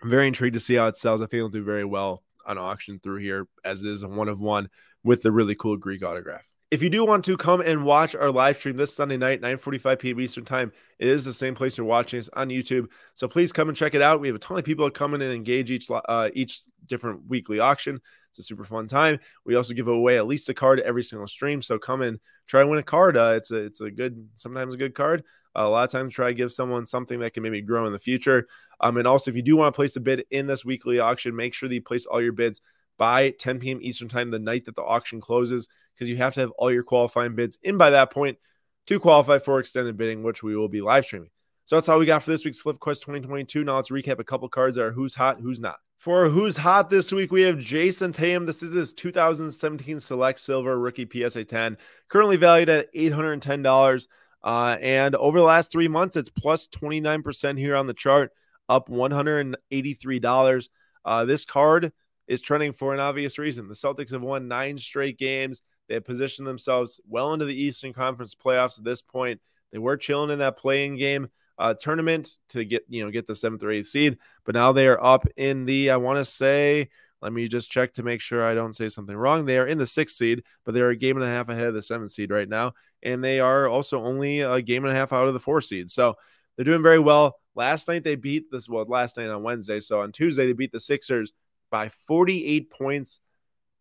[0.02, 1.20] I'm very intrigued to see how it sells.
[1.20, 4.40] I think it'll do very well on auction through here, as is a one of
[4.40, 4.68] one
[5.04, 6.42] with the really cool Greek autograph.
[6.70, 9.98] If you do want to come and watch our live stream this Sunday night, 9:45
[10.00, 10.20] p.m.
[10.20, 12.86] Eastern Time, it is the same place you're watching us on YouTube.
[13.14, 14.20] So please come and check it out.
[14.20, 17.60] We have a ton of people coming in and engage each uh, each different weekly
[17.60, 18.00] auction.
[18.30, 19.20] It's a super fun time.
[19.44, 21.62] We also give away at least a card every single stream.
[21.62, 23.16] So come and try and win a card.
[23.16, 25.22] Uh, it's a it's a good sometimes a good card.
[25.56, 27.98] A lot of times try to give someone something that can maybe grow in the
[27.98, 28.46] future.
[28.80, 31.34] Um, and also if you do want to place a bid in this weekly auction,
[31.34, 32.60] make sure that you place all your bids
[32.98, 33.78] by 10 p.m.
[33.80, 36.82] Eastern time the night that the auction closes because you have to have all your
[36.82, 38.38] qualifying bids in by that point
[38.86, 41.30] to qualify for extended bidding, which we will be live streaming.
[41.64, 43.64] So that's all we got for this week's Flip Quest 2022.
[43.64, 45.78] Now let's recap a couple cards that are who's hot, who's not.
[45.98, 48.46] For who's hot this week, we have Jayson Tatum.
[48.46, 51.76] This is his 2017 Select Silver Rookie PSA 10,
[52.08, 54.06] currently valued at $810.
[54.46, 58.30] Uh, and over the last three months, it's plus 29% here on the chart,
[58.68, 60.68] up $183.
[61.04, 61.92] Uh, this card
[62.28, 63.66] is trending for an obvious reason.
[63.66, 65.62] The Celtics have won nine straight games.
[65.88, 69.40] They have positioned themselves well into the Eastern Conference playoffs at this point.
[69.72, 71.26] They were chilling in that playing game
[71.58, 74.86] uh, tournament to get you know get the seventh or eighth seed, but now they
[74.86, 76.90] are up in the I want to say.
[77.22, 79.46] Let me just check to make sure I don't say something wrong.
[79.46, 81.74] They are in the sixth seed, but they're a game and a half ahead of
[81.74, 85.12] the seventh seed right now, and they are also only a game and a half
[85.12, 85.90] out of the four seed.
[85.90, 86.16] So
[86.56, 87.38] they're doing very well.
[87.54, 88.68] Last night they beat this.
[88.68, 89.80] Well, last night on Wednesday.
[89.80, 91.32] So on Tuesday they beat the Sixers
[91.70, 93.20] by 48 points.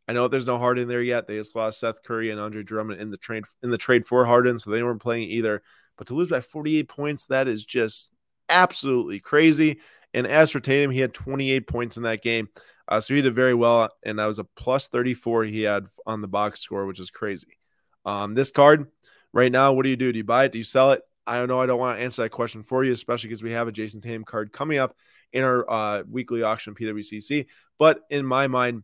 [0.07, 1.27] I know there's no Harden there yet.
[1.27, 4.25] They just lost Seth Curry and Andre Drummond in the trade in the trade for
[4.25, 5.63] Harden, so they weren't playing either.
[5.97, 8.11] But to lose by 48 points, that is just
[8.49, 9.79] absolutely crazy.
[10.13, 12.49] And as for Tatum, he had 28 points in that game.
[12.87, 13.89] Uh, so he did very well.
[14.03, 17.57] And that was a plus 34 he had on the box score, which is crazy.
[18.05, 18.87] Um, this card
[19.33, 20.11] right now, what do you do?
[20.11, 20.51] Do you buy it?
[20.51, 21.01] Do you sell it?
[21.27, 21.59] I don't know.
[21.59, 24.01] I don't want to answer that question for you, especially because we have a Jayson
[24.01, 24.95] Tatum card coming up
[25.33, 27.47] in our uh, weekly auction PWCC.
[27.79, 28.83] But in my mind,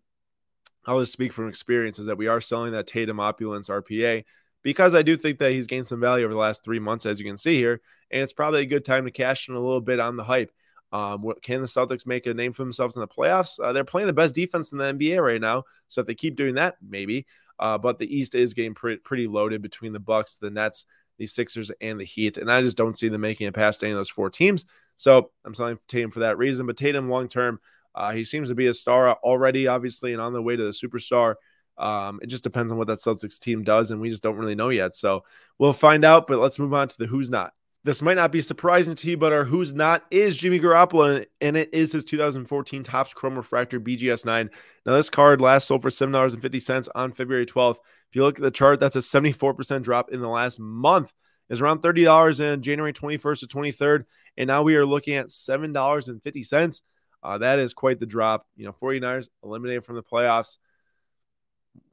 [0.86, 4.24] I'll just speak from experience is that we are selling that Tatum opulence RPA
[4.64, 7.20] because I do think that he's gained some value over the last three months, as
[7.20, 7.82] you can see here.
[8.10, 10.52] And it's probably a good time to cash in a little bit on the hype.
[10.92, 13.60] Um, can the Celtics make a name for themselves in the playoffs?
[13.60, 15.64] Uh, they're playing the best defense in the NBA right now.
[15.88, 17.26] So if they keep doing that, maybe.
[17.60, 20.86] Uh, but the East is getting pretty, pretty loaded between the Bucks, the Nets,
[21.18, 22.38] the Sixers, and the Heat.
[22.38, 24.66] And I just don't see them making it past any of those four teams.
[24.98, 26.66] So I'm selling Tatum for that reason.
[26.66, 27.60] But Tatum long term,
[27.94, 30.72] uh, he seems to be a star already, obviously, and on the way to the
[30.72, 31.36] superstar.
[31.78, 34.56] Um, it just depends on what that Celtics team does, and we just don't really
[34.56, 34.94] know yet.
[34.94, 35.24] So
[35.58, 36.28] we'll find out.
[36.28, 37.54] But let's move on to the who's not.
[37.84, 41.58] This might not be surprising to you, but our who's not is Jimmy Garoppolo, and
[41.58, 44.52] it is his 2014 Topps Chrome Refractor BGS 9.
[44.86, 47.78] Now, this card last sold for $7.50 on February 12th.
[48.10, 51.12] If you look at the chart, that's a 74% drop in the last month.
[51.50, 54.04] It's around $30 in January 21st to 23rd,
[54.38, 56.82] and now we are looking at $7.50.
[57.24, 58.46] Uh, that is quite the drop.
[58.56, 60.60] You know, 49ers eliminated from the playoffs.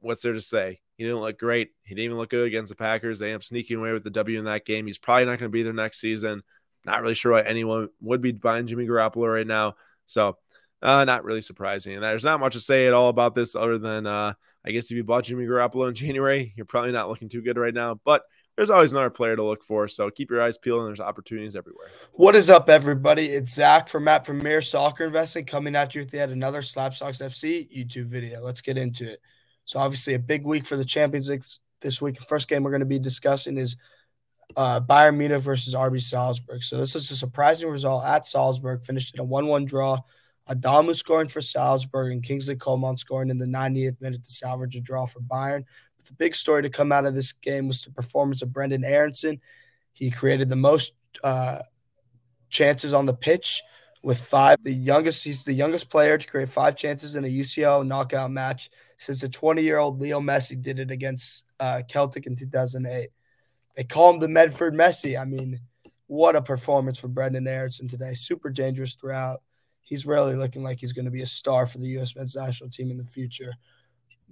[0.01, 0.81] What's there to say?
[0.99, 1.69] He didn't look great.
[1.83, 3.19] He didn't even look good against the Packers.
[3.19, 4.85] They ended up sneaking away with the W in that game.
[4.85, 6.43] He's probably not going to be there next season.
[6.83, 9.75] Not really sure why anyone would be buying Jimmy Garoppolo right now.
[10.07, 10.35] So,
[10.81, 11.93] uh, not really surprising.
[11.93, 14.33] And there's not much to say at all about this other than, uh,
[14.65, 17.57] I guess if you bought Jimmy Garoppolo in January, you're probably not looking too good
[17.57, 18.01] right now.
[18.03, 18.23] But
[18.57, 19.87] there's always another player to look for.
[19.87, 21.87] So keep your eyes peeled, and there's opportunities everywhere.
[22.11, 23.27] What is up, everybody?
[23.27, 27.73] It's Zach from Matt Premier Soccer Investing coming at you with yet another Slabstox FC
[27.73, 28.41] YouTube video.
[28.41, 29.21] Let's get into it.
[29.69, 31.43] So, obviously, a big week for the Champions League
[31.81, 32.15] this week.
[32.15, 33.77] The first game we're going to be discussing is
[34.57, 36.63] uh, Bayern Munich versus RB Salzburg.
[36.63, 39.99] So, this is a surprising result at Salzburg, finished in a 1 1 draw.
[40.49, 44.81] Adamu scoring for Salzburg and Kingsley Coman scoring in the 90th minute to salvage a
[44.81, 45.65] draw for Bayern.
[45.97, 48.83] But the big story to come out of this game was the performance of Brendan
[48.83, 49.39] Aaronson.
[49.93, 50.93] He created the most
[51.23, 51.59] uh,
[52.49, 53.61] chances on the pitch
[54.01, 54.57] with five.
[54.63, 58.71] The youngest, he's the youngest player to create five chances in a UCL knockout match
[58.99, 63.09] since the 20 year old Leo Messi did it against uh, Celtic in 2008.
[63.75, 65.19] They call him the Medford Messi.
[65.19, 65.59] I mean,
[66.07, 68.13] what a performance for Brendan Aaronson today.
[68.13, 69.41] Super dangerous throughout.
[69.81, 72.15] He's really looking like he's going to be a star for the U.S.
[72.15, 73.53] men's national team in the future.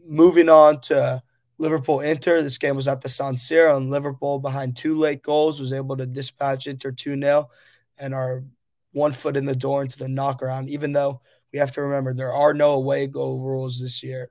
[0.05, 1.24] Moving on to
[1.57, 2.41] Liverpool Inter.
[2.41, 5.97] This game was at the San Siro, and Liverpool, behind two late goals, was able
[5.97, 7.49] to dispatch Inter 2 0
[7.97, 8.43] and are
[8.91, 11.22] one foot in the door into the knockaround, even though
[11.53, 14.30] we have to remember there are no away goal rules this year.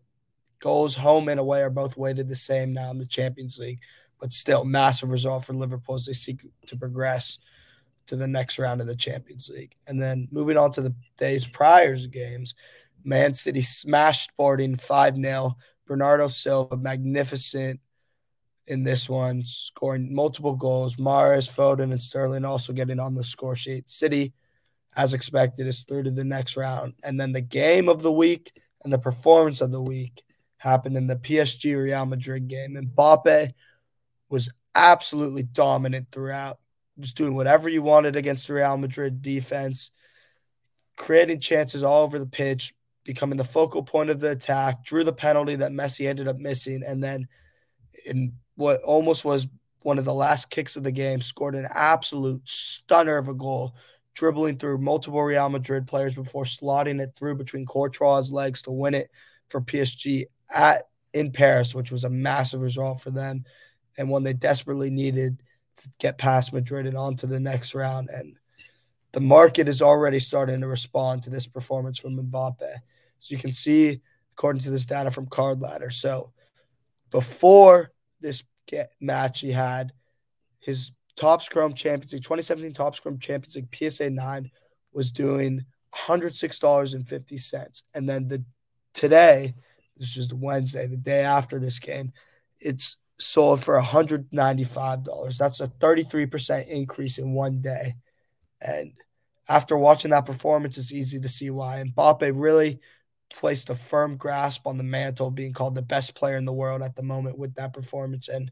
[0.60, 3.80] Goals home and away are both weighted the same now in the Champions League,
[4.20, 7.38] but still massive result for Liverpool as they seek to progress
[8.06, 9.74] to the next round of the Champions League.
[9.86, 12.54] And then moving on to the days prior games,
[13.04, 17.80] Man City smashed Sporting 5 0 Bernardo Silva, magnificent
[18.66, 20.96] in this one, scoring multiple goals.
[20.96, 23.88] Mahrez, Foden, and Sterling also getting on the score sheet.
[23.88, 24.32] City,
[24.96, 26.94] as expected, is through to the next round.
[27.04, 28.52] And then the game of the week
[28.82, 30.24] and the performance of the week
[30.58, 32.76] happened in the PSG Real Madrid game.
[32.76, 33.52] And Mbappe
[34.28, 36.58] was absolutely dominant throughout,
[36.98, 39.90] just doing whatever you wanted against the Real Madrid defense,
[40.96, 45.12] creating chances all over the pitch, becoming the focal point of the attack, drew the
[45.12, 47.28] penalty that Messi ended up missing, and then
[48.04, 49.46] in what almost was
[49.80, 53.76] one of the last kicks of the game, scored an absolute stunner of a goal,
[54.14, 58.94] dribbling through multiple Real Madrid players before slotting it through between Courtois' legs to win
[58.94, 59.10] it
[59.48, 60.24] for PSG
[60.54, 63.44] at in Paris, which was a massive result for them
[63.98, 65.40] and one they desperately needed
[65.76, 68.10] to get past Madrid and on to the next round.
[68.10, 68.36] And
[69.12, 72.74] the market is already starting to respond to this performance from Mbappe.
[73.18, 74.00] So you can see,
[74.36, 75.90] according to this data from Card Ladder.
[75.90, 76.32] So
[77.10, 78.42] before this
[79.00, 79.92] match, he had
[80.60, 84.50] his Topps Chrome Champions League 2017 Topps Chrome Champions League PSA 9
[84.92, 87.82] was doing $106.50.
[87.94, 88.44] And then the
[88.92, 89.54] today,
[89.98, 92.12] is just Wednesday, the day after this game,
[92.58, 95.38] it's sold for $195.
[95.38, 97.94] That's a 33% increase in one day.
[98.60, 98.92] And
[99.48, 101.78] after watching that performance, it's easy to see why.
[101.78, 102.80] And Mbappe really
[103.32, 106.82] placed a firm grasp on the mantle being called the best player in the world
[106.82, 108.28] at the moment with that performance.
[108.28, 108.50] And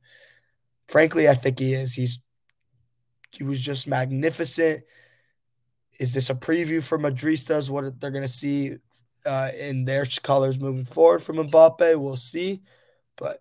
[0.88, 1.94] frankly, I think he is.
[1.94, 2.20] He's
[3.30, 4.84] he was just magnificent.
[5.98, 7.70] Is this a preview for Madristas?
[7.70, 8.76] What they're going to see
[9.26, 11.98] uh, in their colors moving forward from Mbappe?
[11.98, 12.62] We'll see.
[13.16, 13.40] But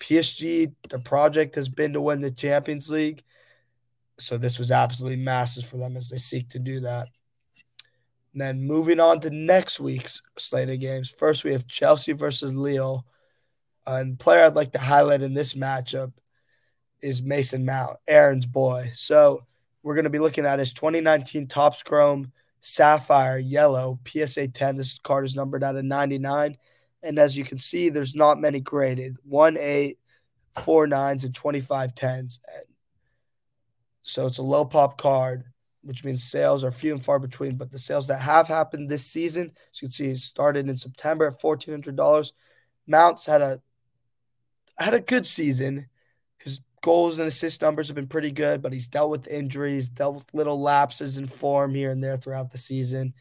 [0.00, 3.22] PSG, the project has been to win the Champions League.
[4.18, 7.08] So this was absolutely massive for them as they seek to do that.
[8.32, 11.08] And then moving on to next week's slate of games.
[11.08, 13.06] First, we have Chelsea versus Lille.
[13.86, 16.12] Uh, and player I'd like to highlight in this matchup
[17.00, 18.90] is Mason Mount, Aaron's boy.
[18.94, 19.44] So
[19.82, 22.32] we're going to be looking at his 2019 Topps Chrome
[22.64, 24.76] Sapphire Yellow PSA 10.
[24.76, 26.56] This card is numbered out of 99.
[27.02, 29.98] And as you can see, there's not many graded one eight,
[30.62, 32.40] four nines, and 25 tens.
[34.00, 35.44] So it's a low pop card,
[35.82, 37.56] which means sales are few and far between.
[37.56, 41.26] But the sales that have happened this season, as you can see, started in September
[41.26, 42.32] at $1,400.
[42.86, 43.60] Mounts had a
[44.78, 45.86] had a good season
[46.84, 50.34] goals and assist numbers have been pretty good, but he's dealt with injuries, dealt with
[50.34, 53.14] little lapses in form here and there throughout the season.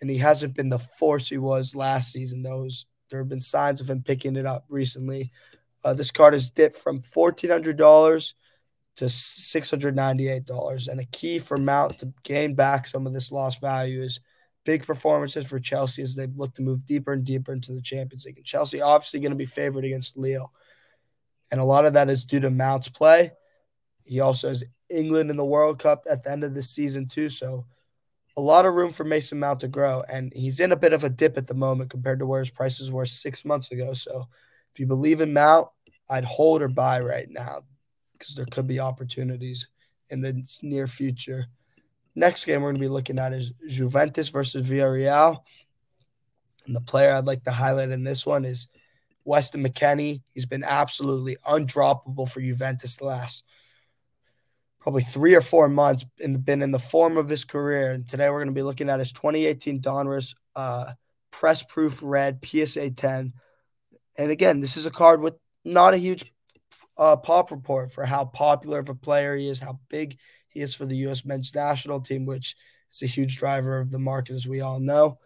[0.00, 2.42] And he hasn't been the force he was last season.
[2.42, 5.30] Those there have been signs of him picking it up recently.
[5.84, 8.34] Uh, this card has dipped from fourteen hundred dollars
[8.96, 13.12] to six hundred ninety-eight dollars, and a key for Mount to gain back some of
[13.12, 14.20] this lost value is
[14.64, 18.24] big performances for Chelsea as they look to move deeper and deeper into the Champions
[18.24, 18.38] League.
[18.38, 20.50] And Chelsea obviously going to be favored against Lille.
[21.50, 23.32] And a lot of that is due to Mount's play.
[24.04, 27.28] He also has England in the World Cup at the end of the season, too.
[27.28, 27.66] So
[28.36, 30.02] a lot of room for Mason Mount to grow.
[30.08, 32.50] And he's in a bit of a dip at the moment compared to where his
[32.50, 33.92] prices were six months ago.
[33.92, 34.28] So
[34.72, 35.68] if you believe in Mount,
[36.08, 37.62] I'd hold or buy right now
[38.12, 39.68] because there could be opportunities
[40.10, 41.46] in the near future.
[42.14, 45.40] Next game we're going to be looking at is Juventus versus Villarreal.
[46.66, 48.68] And the player I'd like to highlight in this one is
[49.24, 50.22] Weston McKennie.
[50.32, 53.44] He's been absolutely undroppable for Juventus the last
[54.80, 57.92] probably three or four months the, been in the form of his career.
[57.92, 60.92] And today we're going to be looking at his 2018 Donruss uh,
[61.30, 63.32] press proof red PSA 10.
[64.18, 66.30] And again, this is a card with not a huge
[66.98, 70.18] uh, pop report for how popular of a player he is, how big
[70.48, 71.24] he is for the U.S.
[71.24, 72.54] men's national team, which
[72.92, 75.18] is a huge driver of the market, as we all know.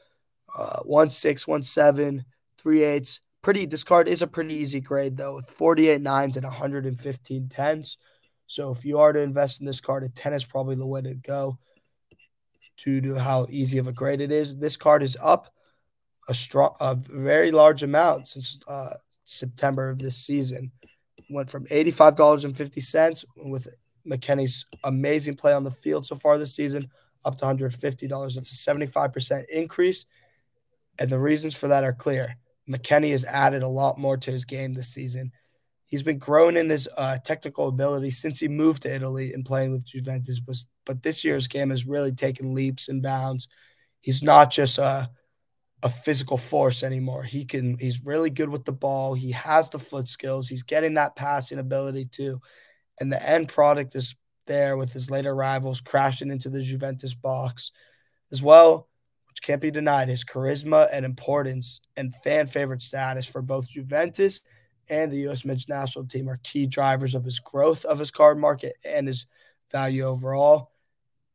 [0.57, 2.25] Uh, one six, one seven,
[2.57, 6.45] three eights, pretty this card is a pretty easy grade though with 48 nines and
[6.45, 7.99] 115 tens.
[8.47, 11.03] So if you are to invest in this card a 10 is probably the way
[11.03, 11.59] to go
[12.83, 14.57] due to how easy of a grade it is.
[14.57, 15.53] This card is up
[16.29, 20.73] a strong a very large amount since uh, september of this season.
[21.31, 23.69] Went from $85.50 with
[24.07, 26.89] McKennie's amazing play on the field so far this season
[27.25, 30.07] up to $150 that's a 75% increase
[30.99, 32.37] and the reasons for that are clear
[32.69, 35.33] McKennie has added a lot more to his game this season.
[35.87, 39.73] He's been growing in his uh, technical ability since he moved to Italy and playing
[39.73, 40.41] with Juventus.
[40.85, 43.49] But this year's game has really taken leaps and bounds.
[44.01, 45.11] He's not just a
[45.83, 47.23] a physical force anymore.
[47.23, 47.79] He can.
[47.79, 49.15] He's really good with the ball.
[49.15, 50.49] He has the foot skills.
[50.49, 52.41] He's getting that passing ability too,
[53.01, 54.17] and the end product is
[54.47, 57.71] there with his later rivals crashing into the Juventus box,
[58.33, 58.88] as well
[59.39, 64.41] which can't be denied, his charisma and importance and fan favorite status for both Juventus
[64.89, 65.45] and the U.S.
[65.45, 69.27] men's national team are key drivers of his growth of his card market and his
[69.71, 70.73] value overall.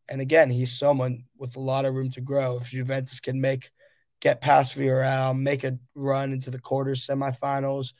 [0.09, 2.57] And again, he's someone with a lot of room to grow.
[2.57, 3.71] If Juventus can make
[4.19, 7.93] get past Villarreal, make a run into the quarters, semifinals,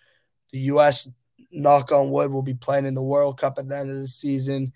[0.52, 1.08] the U.S.
[1.50, 4.08] knock on wood will be playing in the World Cup at the end of the
[4.08, 4.74] season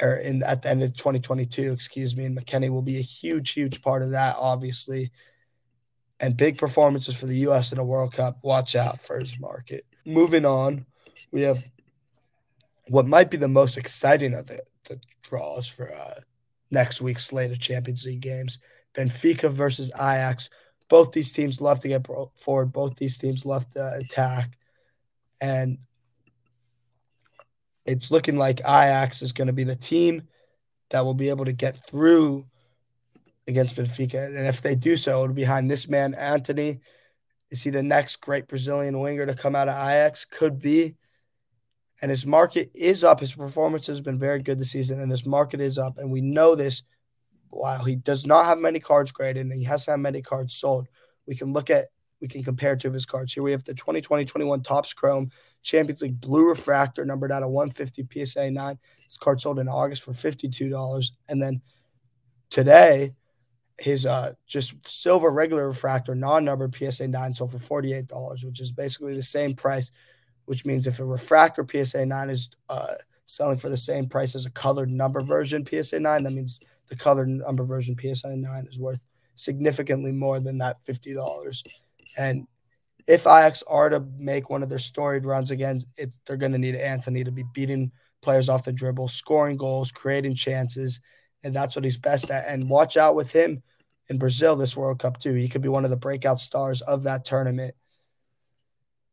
[0.00, 3.50] or in at the end of 2022, excuse me, and McKennie will be a huge,
[3.50, 5.10] huge part of that, obviously.
[6.20, 7.72] And big performances for the U.S.
[7.72, 8.38] in a World Cup.
[8.42, 9.86] Watch out for his market.
[10.04, 10.84] Moving on,
[11.32, 11.62] we have
[12.88, 16.20] what might be the most exciting of the, the draws for uh,
[16.70, 18.58] next week's slate of Champions League games:
[18.94, 20.50] Benfica versus Ajax.
[20.88, 22.72] Both these teams love to get forward.
[22.72, 24.58] Both these teams love to attack,
[25.40, 25.78] and
[27.84, 30.22] it's looking like Ajax is going to be the team
[30.90, 32.44] that will be able to get through
[33.46, 34.26] against Benfica.
[34.26, 36.80] And if they do so, it'll be behind this man, Antony.
[37.50, 40.24] Is he the next great Brazilian winger to come out of Ajax?
[40.24, 40.94] Could be.
[42.02, 43.20] And his market is up.
[43.20, 45.98] His performance has been very good this season, and his market is up.
[45.98, 46.82] And we know this
[47.50, 50.54] while he does not have many cards graded and he has to have many cards
[50.54, 50.88] sold.
[51.26, 51.88] We can look at
[52.20, 53.32] we can compare two of his cards.
[53.32, 55.30] Here we have the 2020-21 Topps Chrome
[55.62, 58.78] Champions League Blue Refractor, numbered out of 150 PSA 9.
[59.04, 61.10] This card sold in August for $52.
[61.28, 61.60] And then
[62.50, 63.14] today,
[63.78, 69.14] his uh just silver regular refractor, non-numbered PSA 9 sold for $48, which is basically
[69.14, 69.90] the same price,
[70.44, 72.94] which means if a refractor PSA 9 is uh
[73.24, 76.96] selling for the same price as a colored number version PSA 9, that means the
[76.96, 79.00] colored number version PSA 9 is worth
[79.34, 81.62] significantly more than that $50.
[82.16, 82.46] And
[83.06, 86.58] if Ajax are to make one of their storied runs again, it, they're going to
[86.58, 87.92] need Antony to be beating
[88.22, 91.00] players off the dribble, scoring goals, creating chances,
[91.42, 92.46] and that's what he's best at.
[92.46, 93.62] And watch out with him
[94.08, 95.34] in Brazil this World Cup too.
[95.34, 97.74] He could be one of the breakout stars of that tournament.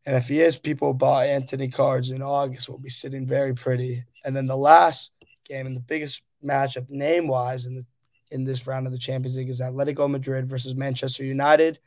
[0.05, 4.05] And if he is, people bought Antony cards in August will be sitting very pretty.
[4.25, 5.11] And then the last
[5.45, 7.83] game and the biggest matchup name wise in the
[8.29, 11.79] in this round of the Champions League is Atletico Madrid versus Manchester United.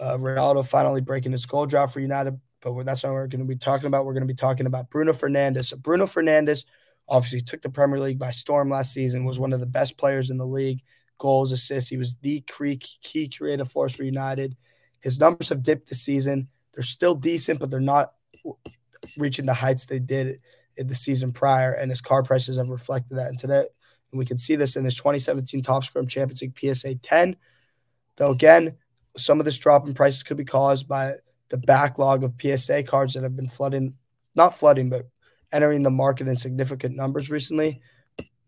[0.00, 3.40] Uh, Ronaldo finally breaking his goal drought for United, but that's not what we're going
[3.40, 4.06] to be talking about.
[4.06, 5.66] We're going to be talking about Bruno Fernandes.
[5.66, 6.64] So Bruno Fernandes
[7.06, 10.30] obviously took the Premier League by storm last season, was one of the best players
[10.30, 10.80] in the league,
[11.18, 11.90] goals, assists.
[11.90, 12.42] He was the
[13.02, 14.56] key creative force for United.
[15.00, 16.48] His numbers have dipped this season.
[16.72, 18.14] They're still decent, but they're not
[19.18, 20.40] reaching the heights they did
[20.76, 23.28] in the season prior, and his car prices have reflected that.
[23.28, 23.66] And today,
[24.12, 27.36] and we can see this in his 2017 Topps Chrome Champions League PSA 10.
[28.16, 28.76] Though again,
[29.20, 31.14] some of this drop in prices could be caused by
[31.48, 33.94] the backlog of PSA cards that have been flooding,
[34.34, 35.08] not flooding, but
[35.52, 37.80] entering the market in significant numbers recently,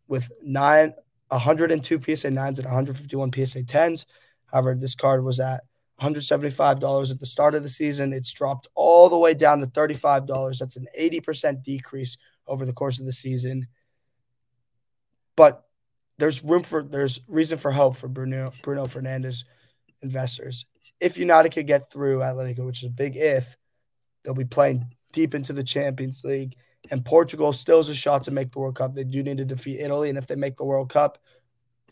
[0.08, 0.94] with nine,
[1.28, 4.06] 102 PSA 9s and 151 PSA 10s.
[4.46, 5.62] However, this card was at
[6.00, 8.12] $175 at the start of the season.
[8.12, 10.58] It's dropped all the way down to $35.
[10.58, 13.68] That's an 80% decrease over the course of the season.
[15.36, 15.64] But
[16.18, 19.44] there's room for there's reason for hope for Bruno Bruno Fernandes
[20.02, 20.66] investors.
[21.00, 23.56] If United could get through Atletico, which is a big if,
[24.22, 26.56] they'll be playing deep into the Champions League.
[26.90, 28.94] And Portugal still has a shot to make the World Cup.
[28.94, 30.08] They do need to defeat Italy.
[30.08, 31.18] And if they make the World Cup,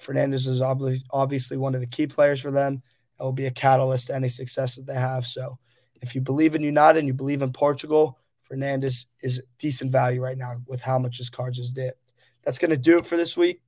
[0.01, 2.83] Fernandes is obviously one of the key players for them.
[3.19, 5.27] It will be a catalyst to any success that they have.
[5.27, 5.59] So
[6.03, 8.19] if you believe in United and you believe in Portugal,
[8.51, 12.13] Fernandes is decent value right now with how much his cards has dipped.
[12.45, 13.61] That's going to do it for this week.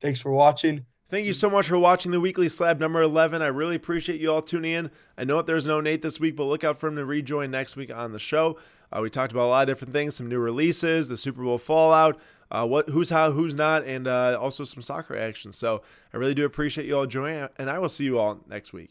[0.00, 0.84] Thanks for watching.
[1.10, 3.40] Thank you so much for watching the weekly slab number 11.
[3.40, 4.90] I really appreciate you all tuning in.
[5.16, 7.50] I know that there's no Nate this week, but look out for him to rejoin
[7.50, 8.58] next week on the show.
[8.92, 11.56] Uh, we talked about a lot of different things, some new releases, the Super Bowl
[11.56, 15.50] fallout, uh, what who's how, who's not, and uh, also some soccer action.
[15.50, 15.80] So
[16.12, 18.90] I really do appreciate you all joining, and I will see you all next week.